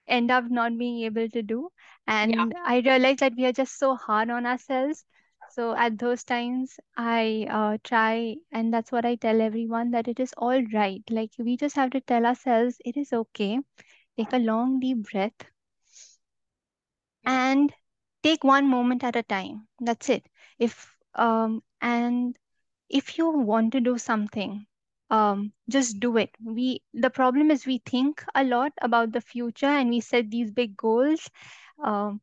end 0.07 0.31
up 0.31 0.45
not 0.51 0.77
being 0.79 1.01
able 1.05 1.29
to 1.31 1.43
do. 1.43 1.71
And 2.07 2.55
yeah. 2.55 2.63
I 2.65 2.79
realize 2.81 3.19
that 3.19 3.35
we 3.37 3.47
are 3.47 3.53
just 3.53 3.79
so 3.79 3.95
hard 3.97 4.31
on 4.31 4.47
ourselves. 4.47 5.05
So 5.49 5.75
at 5.77 5.99
those 5.99 6.25
times, 6.25 6.79
I 6.97 7.47
uh, 7.51 7.79
try, 7.85 8.37
and 8.53 8.73
that's 8.73 8.93
what 8.93 9.05
I 9.05 9.17
tell 9.17 9.41
everyone 9.41 9.91
that 9.93 10.09
it 10.09 10.21
is 10.21 10.33
all 10.37 10.63
right. 10.73 11.03
Like 11.11 11.31
we 11.39 11.57
just 11.57 11.77
have 11.77 11.91
to 11.91 12.01
tell 12.01 12.27
ourselves 12.27 12.81
it 12.85 12.97
is 12.97 13.13
okay. 13.13 13.59
Take 14.17 14.33
a 14.33 14.39
long 14.39 14.81
deep 14.81 15.11
breath. 15.11 15.51
And 17.27 17.73
take 18.23 18.45
one 18.45 18.67
moment 18.69 19.05
at 19.05 19.17
a 19.17 19.23
time. 19.23 19.69
That's 19.81 20.09
it. 20.09 20.27
If 20.59 20.97
um 21.15 21.63
and 21.81 22.37
if 22.89 23.19
you 23.19 23.29
want 23.31 23.73
to 23.73 23.81
do 23.81 23.99
something 23.99 24.67
um 25.11 25.53
just 25.69 26.01
do 26.01 26.17
it. 26.17 26.31
We 26.45 26.83
the 26.95 27.11
problem 27.11 27.51
is 27.51 27.67
we 27.67 27.79
think 27.79 28.25
a 28.35 28.45
lot 28.45 28.73
about 28.81 29.13
the 29.13 29.21
future 29.21 29.67
and 29.81 29.91
we 29.91 30.01
set 30.01 30.31
these 30.31 30.51
big 30.53 30.77
goals 30.77 31.31
um 31.83 32.21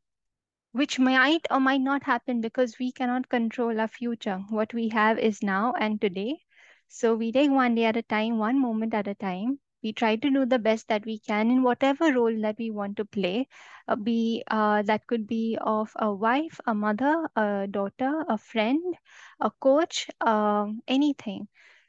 which 0.71 0.99
might 0.99 1.45
or 1.51 1.59
might 1.59 1.81
not 1.81 2.03
happen 2.03 2.41
because 2.41 2.77
we 2.79 2.91
cannot 2.91 3.29
control 3.29 3.79
our 3.79 3.87
future. 3.87 4.37
What 4.49 4.73
we 4.73 4.89
have 4.89 5.17
is 5.19 5.41
now 5.43 5.73
and 5.79 5.99
today. 6.01 6.41
So 6.87 7.15
we 7.15 7.31
take 7.31 7.51
one 7.51 7.75
day 7.75 7.85
at 7.85 7.97
a 7.97 8.01
time 8.03 8.37
one 8.37 8.59
moment 8.61 8.93
at 8.93 9.07
a 9.07 9.15
time 9.15 9.59
we 9.83 9.93
try 9.93 10.15
to 10.15 10.29
do 10.29 10.45
the 10.45 10.59
best 10.59 10.87
that 10.87 11.05
we 11.05 11.19
can 11.19 11.51
in 11.51 11.63
whatever 11.63 12.11
role 12.13 12.41
that 12.41 12.55
we 12.57 12.71
want 12.71 12.97
to 12.97 13.05
play. 13.05 13.47
Uh, 13.87 13.95
be 13.95 14.43
uh, 14.47 14.81
that 14.83 15.07
could 15.07 15.27
be 15.27 15.57
of 15.61 15.91
a 15.95 16.11
wife 16.11 16.59
a 16.65 16.73
mother 16.73 17.29
a 17.35 17.67
daughter 17.69 18.25
a 18.27 18.37
friend 18.37 18.95
a 19.39 19.51
coach 19.59 20.09
um, 20.21 20.81
anything. 20.87 21.47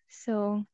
So 0.08 0.64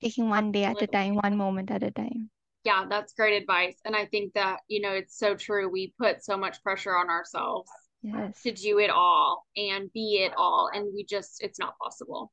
taking 0.00 0.28
one 0.30 0.52
day 0.52 0.64
at 0.64 0.80
a 0.80 0.86
time 0.86 1.16
one 1.16 1.36
moment 1.36 1.70
at 1.70 1.82
a 1.82 1.90
time. 1.90 2.30
Yeah 2.64 2.86
that's 2.88 3.12
great 3.12 3.40
advice. 3.40 3.78
And 3.84 3.96
i 3.96 4.06
think 4.06 4.34
that 4.34 4.60
you 4.68 4.80
know 4.80 4.92
it's 4.92 5.18
so 5.18 5.34
true. 5.34 5.68
We 5.68 5.94
put 5.98 6.24
so 6.24 6.36
much 6.36 6.62
pressure 6.62 6.96
on 6.96 7.10
ourselves 7.10 7.70
yes. 8.02 8.40
to 8.42 8.52
do 8.52 8.78
it 8.78 8.90
all 8.90 9.44
and 9.56 9.92
be 9.92 10.24
it 10.24 10.32
all. 10.36 10.70
And 10.72 10.86
we 10.94 11.04
just 11.04 11.42
it's 11.42 11.58
not 11.58 11.76
possible 11.82 12.32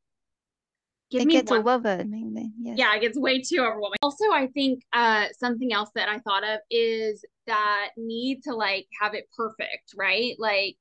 Give 1.11 1.21
it 1.21 1.29
gets 1.29 1.51
one. 1.51 1.59
overwhelming. 1.59 2.53
Yes. 2.59 2.77
Yeah, 2.77 2.95
it 2.95 3.01
gets 3.01 3.17
way 3.17 3.41
too 3.41 3.59
overwhelming. 3.59 3.97
Also, 4.01 4.31
I 4.31 4.47
think 4.47 4.81
uh 4.93 5.25
something 5.37 5.71
else 5.71 5.89
that 5.95 6.09
I 6.09 6.19
thought 6.19 6.43
of 6.43 6.59
is 6.69 7.23
that 7.47 7.89
need 7.95 8.41
to 8.43 8.55
like 8.55 8.87
have 8.99 9.13
it 9.13 9.29
perfect, 9.35 9.93
right? 9.95 10.35
Like 10.39 10.77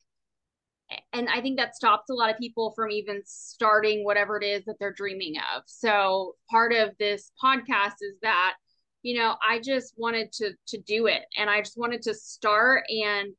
and 1.13 1.29
I 1.29 1.41
think 1.41 1.59
that 1.59 1.75
stops 1.75 2.11
a 2.11 2.15
lot 2.15 2.31
of 2.31 2.39
people 2.39 2.73
from 2.77 2.91
even 2.91 3.23
starting 3.25 4.05
whatever 4.05 4.37
it 4.37 4.45
is 4.45 4.65
that 4.65 4.77
they're 4.79 4.93
dreaming 4.93 5.35
of. 5.55 5.63
So 5.67 6.35
part 6.51 6.73
of 6.73 6.97
this 6.99 7.33
podcast 7.43 7.95
is 8.01 8.17
that, 8.23 8.55
you 9.03 9.19
know, 9.19 9.37
I 9.47 9.61
just 9.61 9.95
wanted 9.97 10.33
to 10.33 10.53
to 10.69 10.81
do 10.81 11.07
it 11.07 11.23
and 11.37 11.49
I 11.49 11.61
just 11.61 11.79
wanted 11.79 12.03
to 12.03 12.15
start 12.15 12.85
and 12.89 13.35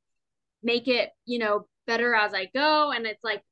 make 0.64 0.88
it, 0.88 1.10
you 1.26 1.40
know, 1.40 1.68
better 1.88 2.16
as 2.16 2.34
I 2.34 2.50
go. 2.54 2.92
And 2.92 3.06
it's 3.06 3.24
like 3.24 3.44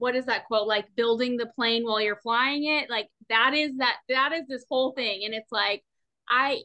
what 0.00 0.16
is 0.16 0.24
that 0.24 0.46
quote 0.46 0.66
like 0.66 0.86
building 0.96 1.36
the 1.36 1.50
plane 1.54 1.84
while 1.84 2.00
you're 2.00 2.20
flying 2.22 2.64
it? 2.64 2.88
Like 2.88 3.08
that 3.28 3.52
is 3.54 3.76
that 3.76 3.96
that 4.08 4.32
is 4.32 4.48
this 4.48 4.64
whole 4.68 4.92
thing. 4.92 5.22
And 5.24 5.34
it's 5.34 5.52
like 5.52 5.84
i 6.28 6.62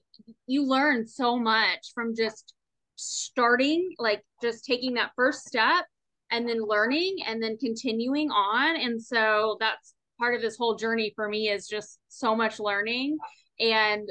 you 0.47 0.63
learn 0.63 1.07
so 1.07 1.37
much 1.37 1.91
from 1.93 2.15
just 2.15 2.53
starting 2.95 3.89
like 3.99 4.23
just 4.41 4.63
taking 4.63 4.93
that 4.93 5.11
first 5.15 5.45
step 5.45 5.85
and 6.31 6.47
then 6.47 6.65
learning 6.65 7.17
and 7.27 7.43
then 7.43 7.57
continuing 7.57 8.29
on. 8.31 8.79
And 8.79 9.01
so 9.01 9.57
that's 9.59 9.93
part 10.17 10.33
of 10.33 10.41
this 10.41 10.57
whole 10.57 10.75
journey 10.75 11.11
for 11.15 11.27
me 11.27 11.49
is 11.49 11.67
just 11.67 11.99
so 12.07 12.35
much 12.35 12.59
learning 12.59 13.17
and 13.59 14.07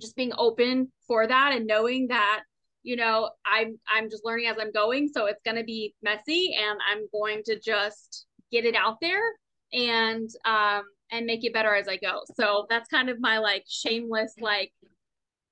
just 0.00 0.16
being 0.16 0.32
open 0.36 0.90
for 1.06 1.24
that 1.24 1.52
and 1.54 1.66
knowing 1.66 2.08
that 2.08 2.42
you 2.84 2.94
know 2.96 3.30
i'm 3.46 3.78
i'm 3.88 4.08
just 4.08 4.24
learning 4.24 4.46
as 4.46 4.56
i'm 4.60 4.70
going. 4.70 5.08
So 5.08 5.26
it's 5.26 5.42
going 5.44 5.56
to 5.56 5.64
be 5.64 5.94
messy 6.02 6.54
and 6.56 6.78
i'm 6.90 7.08
going 7.12 7.42
to 7.46 7.58
just 7.58 8.26
get 8.52 8.64
it 8.64 8.76
out 8.76 8.98
there 9.00 9.22
and 9.72 10.28
um 10.44 10.82
and 11.10 11.26
make 11.26 11.44
it 11.44 11.52
better 11.52 11.74
as 11.74 11.88
i 11.88 11.96
go. 11.96 12.20
So 12.36 12.66
that's 12.70 12.88
kind 12.88 13.08
of 13.08 13.18
my 13.20 13.38
like 13.38 13.64
shameless 13.68 14.34
like 14.40 14.72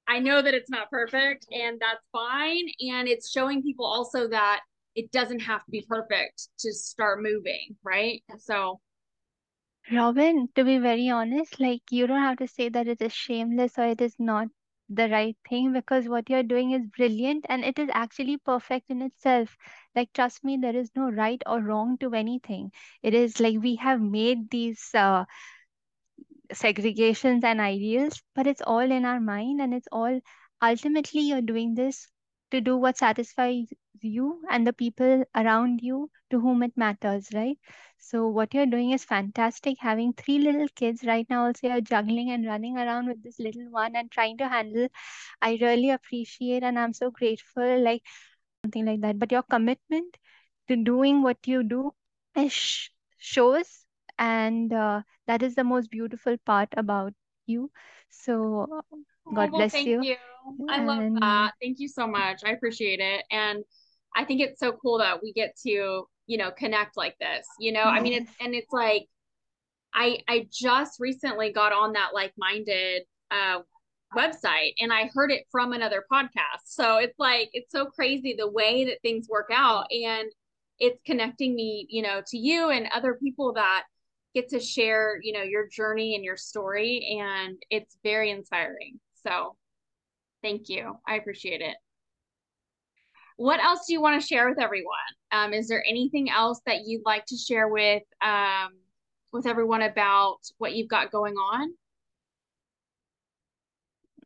i 0.08 0.18
know 0.18 0.42
that 0.42 0.54
it's 0.54 0.70
not 0.70 0.90
perfect 0.90 1.46
and 1.50 1.80
that's 1.80 2.06
fine. 2.12 2.66
And 2.80 3.08
it's 3.08 3.30
showing 3.30 3.62
people 3.62 3.86
also 3.86 4.28
that 4.28 4.60
it 4.94 5.10
doesn't 5.10 5.40
have 5.40 5.64
to 5.64 5.70
be 5.70 5.84
perfect 5.88 6.48
to 6.60 6.72
start 6.72 7.22
moving, 7.22 7.76
right? 7.82 8.22
So. 8.38 8.80
Robyn, 9.90 10.48
to 10.54 10.64
be 10.64 10.78
very 10.78 11.08
honest, 11.08 11.58
like 11.58 11.82
you 11.90 12.06
don't 12.06 12.20
have 12.22 12.36
to 12.38 12.46
say 12.46 12.68
that 12.68 12.86
it 12.86 13.02
is 13.02 13.12
shameless 13.12 13.78
or 13.78 13.86
it 13.86 14.00
is 14.00 14.14
not 14.18 14.48
the 14.96 15.08
right 15.08 15.36
thing 15.48 15.72
because 15.72 16.08
what 16.08 16.28
you're 16.30 16.42
doing 16.42 16.72
is 16.72 16.86
brilliant 16.96 17.46
and 17.48 17.64
it 17.64 17.78
is 17.78 17.88
actually 17.92 18.36
perfect 18.38 18.90
in 18.90 19.02
itself. 19.02 19.56
Like, 19.94 20.12
trust 20.12 20.44
me, 20.44 20.56
there 20.60 20.76
is 20.76 20.90
no 20.96 21.10
right 21.10 21.42
or 21.46 21.60
wrong 21.60 21.98
to 21.98 22.14
anything. 22.14 22.72
It 23.02 23.14
is 23.14 23.40
like 23.40 23.58
we 23.60 23.76
have 23.76 24.00
made 24.00 24.50
these 24.50 24.90
uh, 24.94 25.24
segregations 26.52 27.44
and 27.44 27.60
ideals, 27.60 28.22
but 28.34 28.46
it's 28.46 28.62
all 28.62 28.78
in 28.90 29.04
our 29.04 29.20
mind 29.20 29.60
and 29.60 29.74
it's 29.74 29.88
all 29.92 30.20
ultimately 30.62 31.20
you're 31.22 31.42
doing 31.42 31.74
this 31.74 32.08
to 32.52 32.60
do 32.60 32.76
what 32.76 32.98
satisfies 32.98 33.72
you 34.02 34.42
and 34.50 34.66
the 34.66 34.72
people 34.72 35.24
around 35.36 35.80
you 35.82 36.10
to 36.30 36.40
whom 36.40 36.62
it 36.62 36.76
matters, 36.76 37.28
right? 37.34 37.58
So 37.98 38.28
what 38.28 38.54
you're 38.54 38.66
doing 38.66 38.92
is 38.92 39.04
fantastic. 39.04 39.78
Having 39.80 40.14
three 40.14 40.38
little 40.38 40.68
kids 40.76 41.04
right 41.04 41.26
now, 41.30 41.46
also 41.46 41.68
you're 41.68 41.80
juggling 41.82 42.30
and 42.30 42.46
running 42.46 42.78
around 42.78 43.08
with 43.08 43.22
this 43.22 43.38
little 43.40 43.70
one 43.70 43.96
and 43.96 44.10
trying 44.10 44.38
to 44.38 44.48
handle. 44.48 44.88
I 45.42 45.58
really 45.60 45.90
appreciate 45.90 46.62
and 46.64 46.78
I'm 46.78 46.92
so 46.94 47.10
grateful, 47.10 47.80
like 47.82 48.02
something 48.64 48.86
like 48.86 49.00
that. 49.02 49.18
But 49.18 49.32
your 49.32 49.42
commitment 49.42 50.16
to 50.68 50.76
doing 50.76 51.22
what 51.22 51.38
you 51.46 51.62
do 51.64 51.92
is 52.36 52.90
shows 53.18 53.86
and 54.18 54.72
uh, 54.72 55.02
that 55.26 55.42
is 55.42 55.54
the 55.54 55.64
most 55.64 55.90
beautiful 55.90 56.36
part 56.46 56.68
about 56.76 57.12
you 57.46 57.70
so 58.10 58.82
god 59.26 59.34
well, 59.34 59.48
bless 59.48 59.72
thank 59.72 59.86
you 59.86 60.02
you. 60.02 60.16
I 60.68 60.84
love 60.84 61.14
that. 61.20 61.52
Thank 61.60 61.78
you 61.78 61.88
so 61.88 62.06
much. 62.06 62.42
I 62.44 62.50
appreciate 62.50 63.00
it. 63.00 63.24
And 63.30 63.64
I 64.14 64.24
think 64.24 64.40
it's 64.40 64.60
so 64.60 64.72
cool 64.72 64.98
that 64.98 65.22
we 65.22 65.32
get 65.32 65.56
to, 65.64 66.06
you 66.26 66.38
know, 66.38 66.50
connect 66.50 66.96
like 66.96 67.16
this. 67.18 67.46
You 67.58 67.72
know, 67.72 67.82
I 67.82 68.00
mean 68.00 68.14
it's 68.14 68.30
and 68.40 68.54
it's 68.54 68.72
like 68.72 69.06
I 69.94 70.18
I 70.28 70.48
just 70.50 71.00
recently 71.00 71.52
got 71.52 71.72
on 71.72 71.92
that 71.92 72.10
like-minded 72.14 73.02
uh 73.30 73.60
website 74.16 74.74
and 74.78 74.92
I 74.92 75.10
heard 75.14 75.30
it 75.30 75.44
from 75.50 75.72
another 75.72 76.04
podcast. 76.12 76.64
So 76.66 76.98
it's 76.98 77.18
like 77.18 77.50
it's 77.52 77.72
so 77.72 77.86
crazy 77.86 78.34
the 78.36 78.50
way 78.50 78.84
that 78.86 79.00
things 79.02 79.28
work 79.28 79.50
out 79.52 79.86
and 79.90 80.30
it's 80.78 81.00
connecting 81.06 81.54
me, 81.54 81.86
you 81.88 82.02
know, 82.02 82.20
to 82.26 82.36
you 82.36 82.70
and 82.70 82.88
other 82.94 83.14
people 83.14 83.54
that 83.54 83.84
get 84.34 84.48
to 84.50 84.60
share, 84.60 85.18
you 85.22 85.32
know, 85.32 85.42
your 85.42 85.68
journey 85.68 86.14
and 86.14 86.24
your 86.24 86.36
story 86.36 87.18
and 87.20 87.56
it's 87.70 87.96
very 88.02 88.30
inspiring. 88.30 88.98
So, 89.26 89.56
thank 90.42 90.68
you. 90.68 90.98
I 91.06 91.16
appreciate 91.16 91.60
it. 91.60 91.76
What 93.36 93.60
else 93.62 93.86
do 93.86 93.92
you 93.92 94.00
want 94.00 94.20
to 94.20 94.26
share 94.26 94.48
with 94.48 94.60
everyone? 94.60 94.96
Um, 95.32 95.52
is 95.52 95.68
there 95.68 95.84
anything 95.88 96.30
else 96.30 96.60
that 96.66 96.82
you'd 96.86 97.04
like 97.04 97.24
to 97.26 97.36
share 97.36 97.68
with 97.68 98.02
um, 98.22 98.72
with 99.32 99.46
everyone 99.46 99.82
about 99.82 100.38
what 100.58 100.74
you've 100.74 100.88
got 100.88 101.10
going 101.10 101.34
on? 101.34 101.74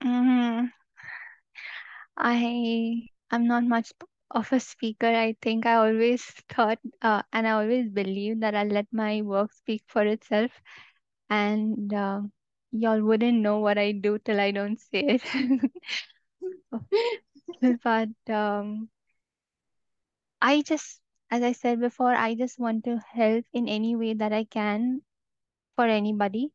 mm, 0.02 0.70
i 2.16 3.08
i'm 3.30 3.46
not 3.46 3.64
much 3.64 3.92
of 4.30 4.52
a 4.52 4.60
speaker 4.60 5.06
i 5.06 5.34
think 5.42 5.66
i 5.66 5.74
always 5.74 6.24
thought 6.52 6.78
uh, 7.02 7.22
and 7.32 7.46
i 7.46 7.50
always 7.52 7.88
believe 7.88 8.40
that 8.40 8.54
i'll 8.54 8.74
let 8.78 8.86
my 8.92 9.22
work 9.22 9.52
speak 9.52 9.82
for 9.86 10.02
itself 10.04 10.50
and 11.30 11.92
uh, 11.94 12.20
y'all 12.80 13.02
wouldn't 13.02 13.38
know 13.40 13.58
what 13.58 13.78
i 13.78 13.92
do 13.92 14.18
till 14.18 14.40
i 14.40 14.50
don't 14.50 14.80
say 14.80 15.18
it 15.18 15.70
but 17.82 18.08
um 18.32 18.88
I 20.40 20.62
just, 20.62 21.00
as 21.30 21.42
I 21.42 21.52
said 21.52 21.80
before, 21.80 22.14
I 22.14 22.34
just 22.34 22.58
want 22.58 22.84
to 22.84 22.98
help 22.98 23.44
in 23.52 23.68
any 23.68 23.96
way 23.96 24.14
that 24.14 24.32
I 24.32 24.44
can 24.44 25.02
for 25.76 25.86
anybody. 25.86 26.52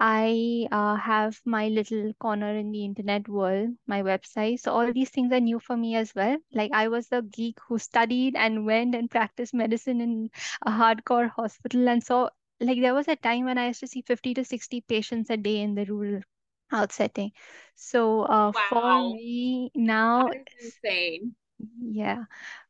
I 0.00 0.68
uh, 0.72 0.96
have 0.96 1.40
my 1.44 1.68
little 1.68 2.12
corner 2.14 2.54
in 2.56 2.70
the 2.72 2.84
internet 2.84 3.28
world, 3.28 3.70
my 3.86 4.02
website. 4.02 4.60
So 4.60 4.72
all 4.72 4.92
these 4.92 5.10
things 5.10 5.32
are 5.32 5.40
new 5.40 5.58
for 5.60 5.76
me 5.76 5.96
as 5.96 6.14
well. 6.14 6.38
Like 6.52 6.72
I 6.72 6.88
was 6.88 7.08
a 7.12 7.22
geek 7.22 7.58
who 7.68 7.78
studied 7.78 8.36
and 8.36 8.66
went 8.66 8.94
and 8.94 9.10
practiced 9.10 9.54
medicine 9.54 10.00
in 10.00 10.30
a 10.66 10.70
hardcore 10.70 11.30
hospital. 11.30 11.88
And 11.88 12.02
so 12.02 12.30
like 12.60 12.80
there 12.80 12.94
was 12.94 13.08
a 13.08 13.16
time 13.16 13.44
when 13.44 13.58
I 13.58 13.68
used 13.68 13.80
to 13.80 13.86
see 13.88 14.02
50 14.02 14.34
to 14.34 14.44
60 14.44 14.80
patients 14.82 15.30
a 15.30 15.36
day 15.36 15.60
in 15.60 15.74
the 15.74 15.84
rural 15.84 16.22
out 16.72 16.92
setting. 16.92 17.32
So 17.74 18.22
uh, 18.22 18.52
for 18.52 19.00
me 19.02 19.70
now, 19.74 20.30
insane. 20.60 21.34
yeah. 21.80 22.24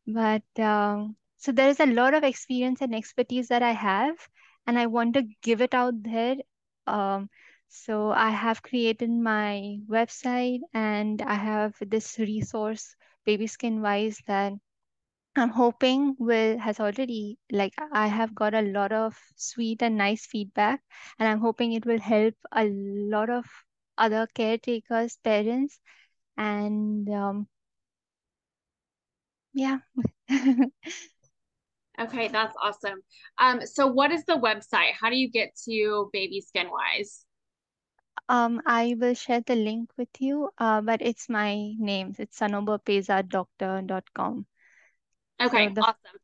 But 0.06 0.44
um, 0.58 1.16
so 1.38 1.52
there 1.52 1.68
is 1.68 1.80
a 1.80 1.86
lot 1.86 2.14
of 2.14 2.24
experience 2.24 2.80
and 2.80 2.94
expertise 2.94 3.48
that 3.48 3.62
I 3.62 3.72
have, 3.72 4.16
and 4.66 4.78
I 4.78 4.86
want 4.86 5.14
to 5.14 5.26
give 5.42 5.60
it 5.62 5.74
out 5.74 5.94
there. 6.02 6.36
Um, 6.86 7.28
so 7.68 8.10
I 8.10 8.30
have 8.30 8.62
created 8.62 9.10
my 9.10 9.78
website 9.88 10.60
and 10.74 11.20
I 11.22 11.34
have 11.34 11.74
this 11.80 12.18
resource, 12.18 12.96
Baby 13.24 13.46
Skin 13.46 13.82
Wise, 13.82 14.20
that 14.26 14.52
I'm 15.36 15.50
hoping 15.50 16.16
will 16.18 16.58
has 16.58 16.80
already 16.80 17.38
like 17.52 17.74
I 17.92 18.06
have 18.08 18.34
got 18.34 18.54
a 18.54 18.62
lot 18.62 18.92
of 18.92 19.18
sweet 19.36 19.82
and 19.82 19.96
nice 19.96 20.26
feedback, 20.26 20.82
and 21.18 21.28
I'm 21.28 21.40
hoping 21.40 21.72
it 21.72 21.86
will 21.86 22.00
help 22.00 22.34
a 22.52 22.64
lot 22.64 23.30
of 23.30 23.44
other 23.98 24.26
caretakers, 24.34 25.18
parents, 25.22 25.78
and 26.36 27.08
um, 27.10 27.48
yeah. 29.54 29.78
Okay, 31.98 32.28
that's 32.28 32.54
awesome. 32.62 33.02
Um, 33.38 33.66
so 33.66 33.86
what 33.86 34.12
is 34.12 34.24
the 34.26 34.34
website? 34.34 34.92
How 35.00 35.08
do 35.08 35.16
you 35.16 35.30
get 35.30 35.56
to 35.64 36.10
Baby 36.12 36.42
Skin 36.42 36.68
Wise? 36.70 37.24
Um, 38.28 38.60
I 38.66 38.96
will 38.98 39.14
share 39.14 39.40
the 39.40 39.54
link 39.56 39.90
with 39.96 40.08
you, 40.18 40.50
uh, 40.58 40.80
but 40.82 41.00
it's 41.00 41.28
my 41.28 41.72
name. 41.78 42.14
It's 42.18 42.42
sanoberpezaddoctor.com. 45.40 45.48
So 45.48 45.68
Okay, 45.68 45.68
the 45.70 45.82
awesome. 45.82 46.20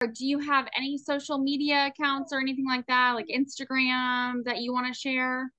Or 0.00 0.08
do 0.08 0.26
you 0.26 0.38
have 0.40 0.68
any 0.76 0.98
social 0.98 1.38
media 1.38 1.86
accounts 1.86 2.32
or 2.32 2.40
anything 2.40 2.66
like 2.66 2.86
that, 2.86 3.12
like 3.14 3.26
Instagram 3.28 4.44
that 4.44 4.58
you 4.62 4.72
want 4.72 4.92
to 4.92 4.98
share? 4.98 5.52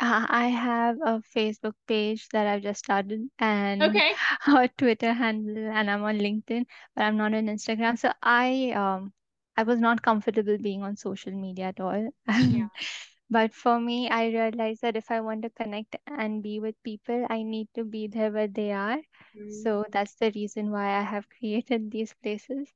uh, 0.00 0.26
I 0.28 0.48
have 0.48 0.96
a 1.04 1.20
Facebook 1.36 1.74
page 1.86 2.28
that 2.32 2.46
I've 2.46 2.62
just 2.62 2.80
started 2.80 3.28
and 3.38 3.82
Okay. 3.88 4.12
a 4.46 4.68
Twitter 4.76 5.12
handle, 5.12 5.56
and 5.70 5.90
I'm 5.90 6.02
on 6.04 6.18
LinkedIn, 6.18 6.64
but 6.94 7.02
I'm 7.02 7.16
not 7.16 7.34
on 7.34 7.46
Instagram. 7.46 7.98
So 7.98 8.12
I 8.22 8.70
um 8.72 9.12
I 9.56 9.64
was 9.64 9.78
not 9.80 10.02
comfortable 10.02 10.56
being 10.58 10.82
on 10.82 10.96
social 10.96 11.32
media 11.32 11.66
at 11.66 11.80
all. 11.80 12.10
Yeah. 12.38 12.68
But 13.30 13.54
for 13.54 13.80
me, 13.80 14.10
I 14.10 14.26
realized 14.28 14.82
that 14.82 14.96
if 14.96 15.10
I 15.10 15.20
want 15.20 15.42
to 15.42 15.50
connect 15.50 15.96
and 16.06 16.42
be 16.42 16.60
with 16.60 16.82
people, 16.82 17.26
I 17.30 17.42
need 17.42 17.68
to 17.74 17.84
be 17.84 18.08
there 18.08 18.30
where 18.32 18.48
they 18.48 18.72
are. 18.72 18.98
Mhm. 19.34 19.70
So 19.70 19.86
that's 19.90 20.14
the 20.16 20.32
reason 20.34 20.70
why 20.70 20.98
I 20.98 21.02
have 21.02 21.28
created 21.38 21.90
these 21.90 22.12
places. 22.14 22.68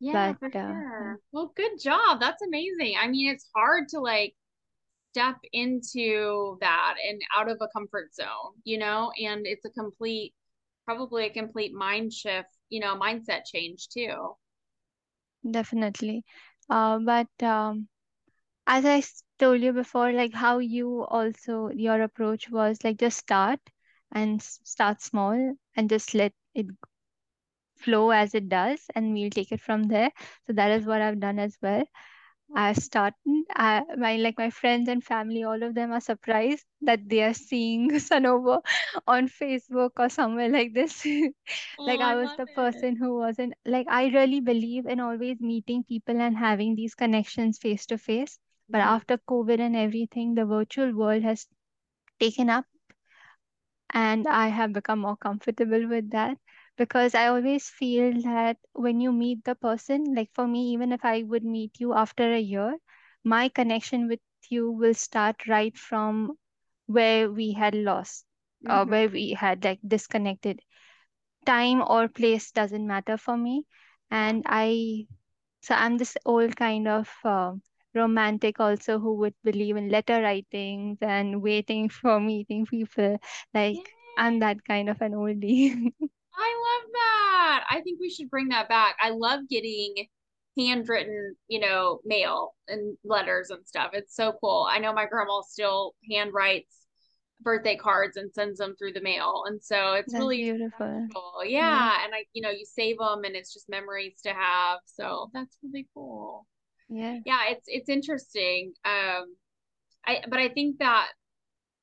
Yeah, 0.00 0.32
But 0.32 0.38
for 0.38 0.50
uh, 0.54 0.82
sure. 0.98 1.20
Well, 1.32 1.52
good 1.56 1.78
job. 1.80 2.20
That's 2.20 2.42
amazing. 2.42 2.94
I 3.00 3.08
mean, 3.08 3.30
it's 3.30 3.48
hard 3.54 3.88
to 3.90 4.00
like 4.00 4.34
step 5.12 5.36
into 5.52 6.58
that 6.60 6.96
and 7.08 7.20
out 7.36 7.50
of 7.50 7.58
a 7.60 7.68
comfort 7.68 8.14
zone, 8.14 8.54
you 8.64 8.78
know, 8.78 9.12
and 9.22 9.46
it's 9.46 9.64
a 9.66 9.70
complete, 9.70 10.34
probably 10.86 11.26
a 11.26 11.30
complete 11.30 11.74
mind 11.74 12.12
shift, 12.14 12.50
you 12.70 12.80
know, 12.80 12.96
mindset 12.98 13.42
change 13.46 13.88
too. 13.90 14.36
definitely. 15.48 16.24
Uh, 16.68 16.98
but 16.98 17.28
um, 17.42 17.88
as 18.66 18.84
I 18.86 19.02
told 19.40 19.62
you 19.62 19.72
before, 19.72 20.12
like 20.12 20.34
how 20.34 20.58
you 20.60 21.04
also, 21.04 21.70
your 21.70 22.02
approach 22.02 22.50
was 22.50 22.84
like 22.84 22.98
just 22.98 23.18
start 23.18 23.60
and 24.12 24.42
start 24.42 25.02
small 25.02 25.56
and 25.76 25.90
just 25.90 26.14
let 26.14 26.34
it 26.54 26.68
flow 27.76 28.10
as 28.10 28.34
it 28.34 28.48
does, 28.48 28.86
and 28.94 29.12
we'll 29.14 29.30
take 29.30 29.52
it 29.52 29.60
from 29.60 29.84
there. 29.84 30.10
So 30.46 30.52
that 30.54 30.70
is 30.72 30.86
what 30.86 31.02
I've 31.02 31.20
done 31.20 31.38
as 31.38 31.58
well. 31.62 31.84
I 32.54 32.72
started, 32.74 33.16
I, 33.54 33.82
my 33.96 34.16
like 34.16 34.38
my 34.38 34.50
friends 34.50 34.88
and 34.88 35.02
family, 35.04 35.44
all 35.44 35.62
of 35.62 35.74
them 35.74 35.92
are 35.92 36.00
surprised 36.00 36.66
that 36.82 37.08
they 37.08 37.22
are 37.22 37.34
seeing 37.34 37.90
Sanober 38.08 38.60
on 39.06 39.28
Facebook 39.28 39.90
or 39.98 40.08
somewhere 40.10 40.48
like 40.50 40.74
this. 40.74 41.06
Oh, 41.78 41.84
Like 41.86 42.00
I 42.00 42.14
I 42.14 42.14
was 42.16 42.32
love 42.32 42.38
the 42.38 42.46
it. 42.46 42.62
person 42.62 42.96
who 42.96 43.18
wasn't 43.18 43.54
like 43.66 43.86
I 43.88 44.06
really 44.08 44.40
believe 44.40 44.86
in 44.86 45.00
always 45.00 45.40
meeting 45.40 45.84
people 45.84 46.20
and 46.20 46.36
having 46.36 46.74
these 46.76 46.94
connections 46.94 47.58
face 47.58 47.86
to 47.86 47.98
face. 47.98 48.38
But 48.70 48.80
after 48.82 49.18
COVID 49.18 49.60
and 49.60 49.76
everything, 49.76 50.34
the 50.34 50.46
virtual 50.46 50.92
world 50.94 51.22
has 51.24 51.48
taken 52.20 52.50
up 52.50 52.66
and 53.94 54.26
I 54.26 54.48
have 54.48 54.72
become 54.72 55.00
more 55.00 55.16
comfortable 55.16 55.86
with 55.88 56.10
that 56.10 56.38
because 56.76 57.14
I 57.14 57.28
always 57.28 57.68
feel 57.68 58.20
that 58.22 58.58
when 58.72 59.00
you 59.00 59.12
meet 59.12 59.44
the 59.44 59.54
person, 59.54 60.14
like 60.14 60.30
for 60.34 60.46
me, 60.46 60.72
even 60.72 60.92
if 60.92 61.04
I 61.04 61.22
would 61.22 61.44
meet 61.44 61.80
you 61.80 61.94
after 61.94 62.32
a 62.32 62.38
year, 62.40 62.78
my 63.24 63.48
connection 63.48 64.08
with 64.08 64.20
you 64.50 64.70
will 64.70 64.94
start 64.94 65.46
right 65.46 65.76
from 65.76 66.38
where 66.86 67.30
we 67.30 67.52
had 67.52 67.74
lost, 67.74 68.26
or 68.68 68.84
Mhm. 68.84 68.86
where 68.86 69.08
we 69.08 69.32
had 69.32 69.64
like 69.64 69.80
disconnected. 69.86 70.60
Time 71.46 71.82
or 71.82 72.08
place 72.08 72.50
doesn't 72.50 72.86
matter 72.86 73.16
for 73.16 73.36
me. 73.36 73.66
And 74.10 74.42
I, 74.46 75.06
so 75.60 75.74
I'm 75.74 75.98
this 75.98 76.16
old 76.24 76.56
kind 76.56 76.86
of 76.88 77.10
uh, 77.24 77.54
romantic 77.94 78.60
also 78.60 78.98
who 78.98 79.14
would 79.16 79.34
believe 79.44 79.76
in 79.76 79.88
letter 79.88 80.22
writings 80.22 80.98
and 81.00 81.42
waiting 81.42 81.88
for 81.88 82.20
meeting 82.20 82.66
people. 82.66 83.18
Like 83.54 83.76
Yay. 83.76 83.82
I'm 84.18 84.40
that 84.40 84.64
kind 84.64 84.88
of 84.88 85.00
an 85.00 85.12
oldie. 85.12 85.92
I 86.34 86.78
love 86.82 86.90
that. 86.92 87.64
I 87.70 87.80
think 87.82 88.00
we 88.00 88.10
should 88.10 88.30
bring 88.30 88.48
that 88.48 88.68
back. 88.68 88.96
I 89.00 89.10
love 89.10 89.40
getting 89.48 89.94
handwritten, 90.58 91.36
you 91.48 91.60
know, 91.60 92.00
mail 92.04 92.54
and 92.68 92.96
letters 93.04 93.50
and 93.50 93.66
stuff. 93.66 93.90
It's 93.92 94.14
so 94.14 94.34
cool. 94.40 94.66
I 94.70 94.78
know 94.78 94.92
my 94.92 95.06
grandma 95.06 95.42
still 95.42 95.94
hand 96.10 96.32
writes 96.32 96.86
birthday 97.42 97.76
cards 97.76 98.16
and 98.16 98.32
sends 98.32 98.58
them 98.58 98.74
through 98.78 98.92
the 98.92 99.00
mail. 99.00 99.44
And 99.46 99.62
so 99.62 99.94
it's 99.94 100.12
That's 100.12 100.22
really 100.22 100.42
beautiful. 100.42 101.08
cool. 101.14 101.44
Yeah. 101.44 102.04
And 102.04 102.14
I, 102.14 102.24
you 102.32 102.42
know, 102.42 102.50
you 102.50 102.64
save 102.64 102.98
them 102.98 103.24
and 103.24 103.34
it's 103.34 103.52
just 103.52 103.68
memories 103.68 104.20
to 104.24 104.30
have. 104.30 104.80
So 104.86 105.30
that's 105.32 105.56
really 105.62 105.88
cool. 105.94 106.46
Yeah. 106.90 107.20
Yeah, 107.24 107.40
it's 107.48 107.64
it's 107.66 107.88
interesting. 107.88 108.72
Um 108.84 109.36
I 110.06 110.22
but 110.28 110.38
I 110.38 110.48
think 110.48 110.78
that 110.78 111.08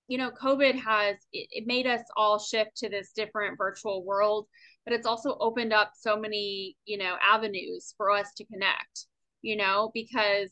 you 0.07 0.17
know, 0.17 0.31
COVID 0.31 0.75
has 0.75 1.17
it, 1.33 1.47
it 1.51 1.67
made 1.67 1.85
us 1.87 2.01
all 2.15 2.39
shift 2.39 2.77
to 2.77 2.89
this 2.89 3.11
different 3.15 3.57
virtual 3.57 4.05
world, 4.05 4.47
but 4.85 4.93
it's 4.93 5.07
also 5.07 5.37
opened 5.39 5.73
up 5.73 5.91
so 5.97 6.17
many, 6.17 6.77
you 6.85 6.97
know, 6.97 7.15
avenues 7.21 7.93
for 7.97 8.11
us 8.11 8.31
to 8.37 8.45
connect, 8.45 9.05
you 9.41 9.57
know, 9.57 9.91
because 9.93 10.51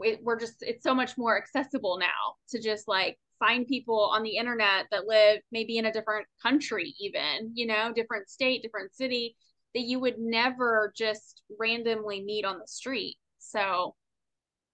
it, 0.00 0.20
we're 0.22 0.38
just 0.38 0.56
it's 0.60 0.82
so 0.82 0.94
much 0.94 1.16
more 1.16 1.36
accessible 1.36 1.98
now 1.98 2.36
to 2.50 2.60
just 2.60 2.88
like 2.88 3.18
find 3.38 3.66
people 3.66 4.10
on 4.12 4.22
the 4.22 4.36
internet 4.36 4.86
that 4.90 5.06
live 5.06 5.40
maybe 5.52 5.78
in 5.78 5.86
a 5.86 5.92
different 5.92 6.26
country 6.42 6.94
even 7.00 7.52
you 7.54 7.66
know 7.66 7.92
different 7.94 8.28
state 8.28 8.62
different 8.62 8.92
city 8.94 9.36
that 9.74 9.82
you 9.82 10.00
would 10.00 10.16
never 10.18 10.92
just 10.96 11.42
randomly 11.60 12.22
meet 12.22 12.44
on 12.44 12.58
the 12.58 12.66
street 12.66 13.16
so 13.48 13.94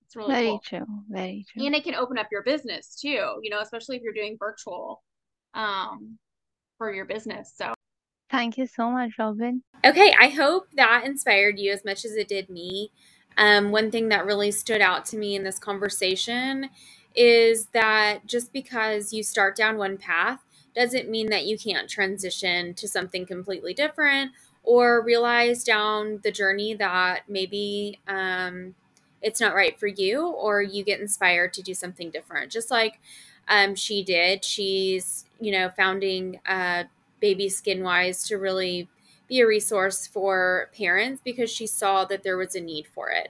it's 0.05 0.17
really 0.17 0.35
Very 0.35 0.47
cool 0.47 0.59
true. 0.65 0.87
Very 1.09 1.47
true. 1.51 1.65
and 1.65 1.75
it 1.75 1.85
can 1.85 1.95
open 1.95 2.19
up 2.19 2.27
your 2.31 2.43
business 2.43 2.97
too 3.01 3.39
you 3.43 3.51
know 3.51 3.61
especially 3.61 3.97
if 3.97 4.03
you're 4.03 4.13
doing 4.13 4.37
virtual 4.39 5.03
um 5.55 6.19
for 6.79 6.93
your 6.93 7.05
business 7.05 7.53
so 7.57 7.73
Thank 8.31 8.59
you 8.59 8.67
so 8.67 8.91
much, 8.91 9.13
Robyn. 9.19 9.63
okay 9.85 10.13
i 10.21 10.29
hope 10.29 10.67
that 10.75 11.05
inspired 11.05 11.59
you 11.59 11.73
as 11.73 11.85
much 11.85 12.05
as 12.05 12.13
it 12.13 12.29
did 12.29 12.49
me 12.51 12.91
um, 13.37 13.73
one 13.73 13.91
thing 13.91 14.11
that 14.11 14.27
really 14.27 14.53
stood 14.53 14.81
out 14.81 15.05
to 15.07 15.17
me 15.17 15.35
in 15.35 15.43
this 15.43 15.59
conversation 15.59 16.71
is 17.17 17.67
that 17.73 18.27
just 18.27 18.53
because 18.53 19.13
you 19.13 19.23
start 19.25 19.57
down 19.57 19.77
one 19.77 19.99
path 19.99 20.41
doesn't 20.75 21.09
mean 21.09 21.31
that 21.31 21.47
you 21.47 21.57
can't 21.57 21.89
transition 21.89 22.75
to 22.75 22.89
something 22.89 23.27
completely 23.27 23.75
different 23.75 24.33
or 24.65 25.03
realize 25.03 25.63
down 25.63 26.21
the 26.25 26.33
journey 26.33 26.75
that 26.75 27.23
maybe 27.29 28.01
um, 28.09 28.75
it's 29.23 29.41
not 29.41 29.55
right 29.55 29.79
for 29.79 29.87
you 29.87 30.27
or 30.27 30.63
you 30.63 30.83
get 30.83 31.01
inspired 31.01 31.53
to 31.53 31.63
do 31.63 31.75
something 31.75 32.11
different 32.11 32.51
just 32.51 32.71
like 32.71 32.99
um, 33.49 33.75
she 33.75 34.03
did 34.03 34.45
she's 34.45 35.27
you 35.41 35.53
know 35.53 35.69
founding 35.69 36.41
uh, 36.47 36.85
baby 37.21 37.49
skin 37.49 37.83
wise 37.83 38.27
to 38.27 38.37
really 38.37 38.89
be 39.29 39.41
a 39.41 39.47
resource 39.47 40.07
for 40.07 40.71
parents 40.77 41.21
because 41.25 41.51
she 41.51 41.67
saw 41.67 42.05
that 42.05 42.23
there 42.23 42.37
was 42.37 42.55
a 42.55 42.61
need 42.61 42.87
for 42.87 43.11
it 43.11 43.29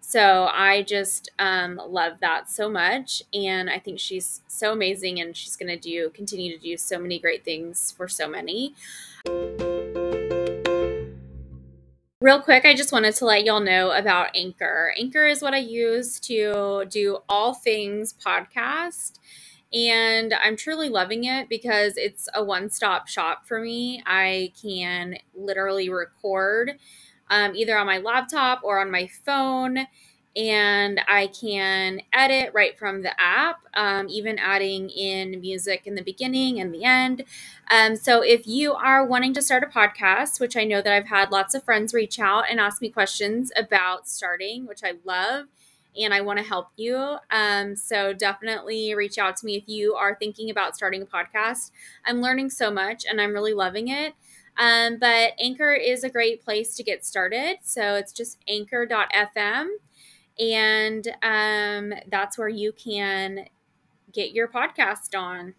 so 0.00 0.48
I 0.52 0.82
just 0.82 1.30
um, 1.38 1.80
love 1.88 2.14
that 2.20 2.50
so 2.50 2.68
much, 2.68 3.22
and 3.32 3.70
I 3.70 3.78
think 3.78 4.00
she's 4.00 4.40
so 4.48 4.72
amazing, 4.72 5.20
and 5.20 5.36
she's 5.36 5.54
going 5.54 5.68
to 5.68 5.78
do 5.78 6.10
continue 6.10 6.52
to 6.52 6.60
do 6.60 6.76
so 6.76 6.98
many 6.98 7.20
great 7.20 7.44
things 7.44 7.92
for 7.96 8.08
so 8.08 8.26
many. 8.26 8.74
Real 12.22 12.42
quick, 12.42 12.66
I 12.66 12.74
just 12.74 12.92
wanted 12.92 13.14
to 13.14 13.24
let 13.24 13.44
y'all 13.46 13.60
know 13.60 13.92
about 13.92 14.36
Anchor. 14.36 14.92
Anchor 14.98 15.24
is 15.24 15.40
what 15.40 15.54
I 15.54 15.58
use 15.58 16.20
to 16.20 16.84
do 16.90 17.20
all 17.30 17.54
things 17.54 18.12
podcast. 18.12 19.18
And 19.72 20.34
I'm 20.34 20.54
truly 20.54 20.90
loving 20.90 21.24
it 21.24 21.48
because 21.48 21.96
it's 21.96 22.28
a 22.34 22.44
one 22.44 22.68
stop 22.68 23.08
shop 23.08 23.46
for 23.46 23.58
me. 23.58 24.02
I 24.04 24.52
can 24.60 25.16
literally 25.34 25.88
record 25.88 26.72
um, 27.30 27.56
either 27.56 27.78
on 27.78 27.86
my 27.86 27.96
laptop 27.96 28.60
or 28.64 28.80
on 28.80 28.90
my 28.90 29.06
phone 29.24 29.86
and 30.36 31.00
I 31.08 31.26
can 31.28 32.02
edit 32.12 32.52
right 32.54 32.78
from 32.78 33.02
the 33.02 33.20
app, 33.20 33.60
um, 33.74 34.08
even 34.08 34.38
adding 34.38 34.88
in 34.90 35.40
music 35.40 35.86
in 35.86 35.96
the 35.96 36.02
beginning 36.02 36.60
and 36.60 36.72
the 36.72 36.84
end. 36.84 37.24
Um, 37.70 37.96
so 37.96 38.22
if 38.22 38.46
you 38.46 38.72
are 38.72 39.04
wanting 39.04 39.34
to 39.34 39.42
start 39.42 39.64
a 39.64 39.66
podcast, 39.66 40.38
which 40.38 40.56
I 40.56 40.64
know 40.64 40.80
that 40.82 40.92
I've 40.92 41.08
had 41.08 41.32
lots 41.32 41.54
of 41.54 41.64
friends 41.64 41.92
reach 41.92 42.20
out 42.20 42.44
and 42.48 42.60
ask 42.60 42.80
me 42.80 42.90
questions 42.90 43.50
about 43.56 44.08
starting, 44.08 44.66
which 44.66 44.84
I 44.84 44.94
love. 45.04 45.46
And 46.00 46.14
I 46.14 46.20
want 46.20 46.38
to 46.38 46.44
help 46.44 46.68
you. 46.76 47.16
Um, 47.32 47.74
so 47.74 48.12
definitely 48.12 48.94
reach 48.94 49.18
out 49.18 49.36
to 49.38 49.46
me 49.46 49.56
if 49.56 49.68
you 49.68 49.94
are 49.94 50.14
thinking 50.14 50.48
about 50.48 50.76
starting 50.76 51.02
a 51.02 51.06
podcast. 51.06 51.72
I'm 52.06 52.20
learning 52.20 52.50
so 52.50 52.70
much 52.70 53.04
and 53.04 53.20
I'm 53.20 53.32
really 53.32 53.54
loving 53.54 53.88
it. 53.88 54.14
Um, 54.56 54.98
but 55.00 55.32
Anchor 55.40 55.72
is 55.72 56.04
a 56.04 56.08
great 56.08 56.44
place 56.44 56.76
to 56.76 56.84
get 56.84 57.04
started. 57.04 57.56
So 57.62 57.96
it's 57.96 58.12
just 58.12 58.38
anchor.fm 58.46 59.66
and 60.40 61.06
um, 61.22 61.92
that's 62.10 62.38
where 62.38 62.48
you 62.48 62.72
can 62.72 63.46
get 64.12 64.32
your 64.32 64.48
podcast 64.48 65.18
on. 65.18 65.54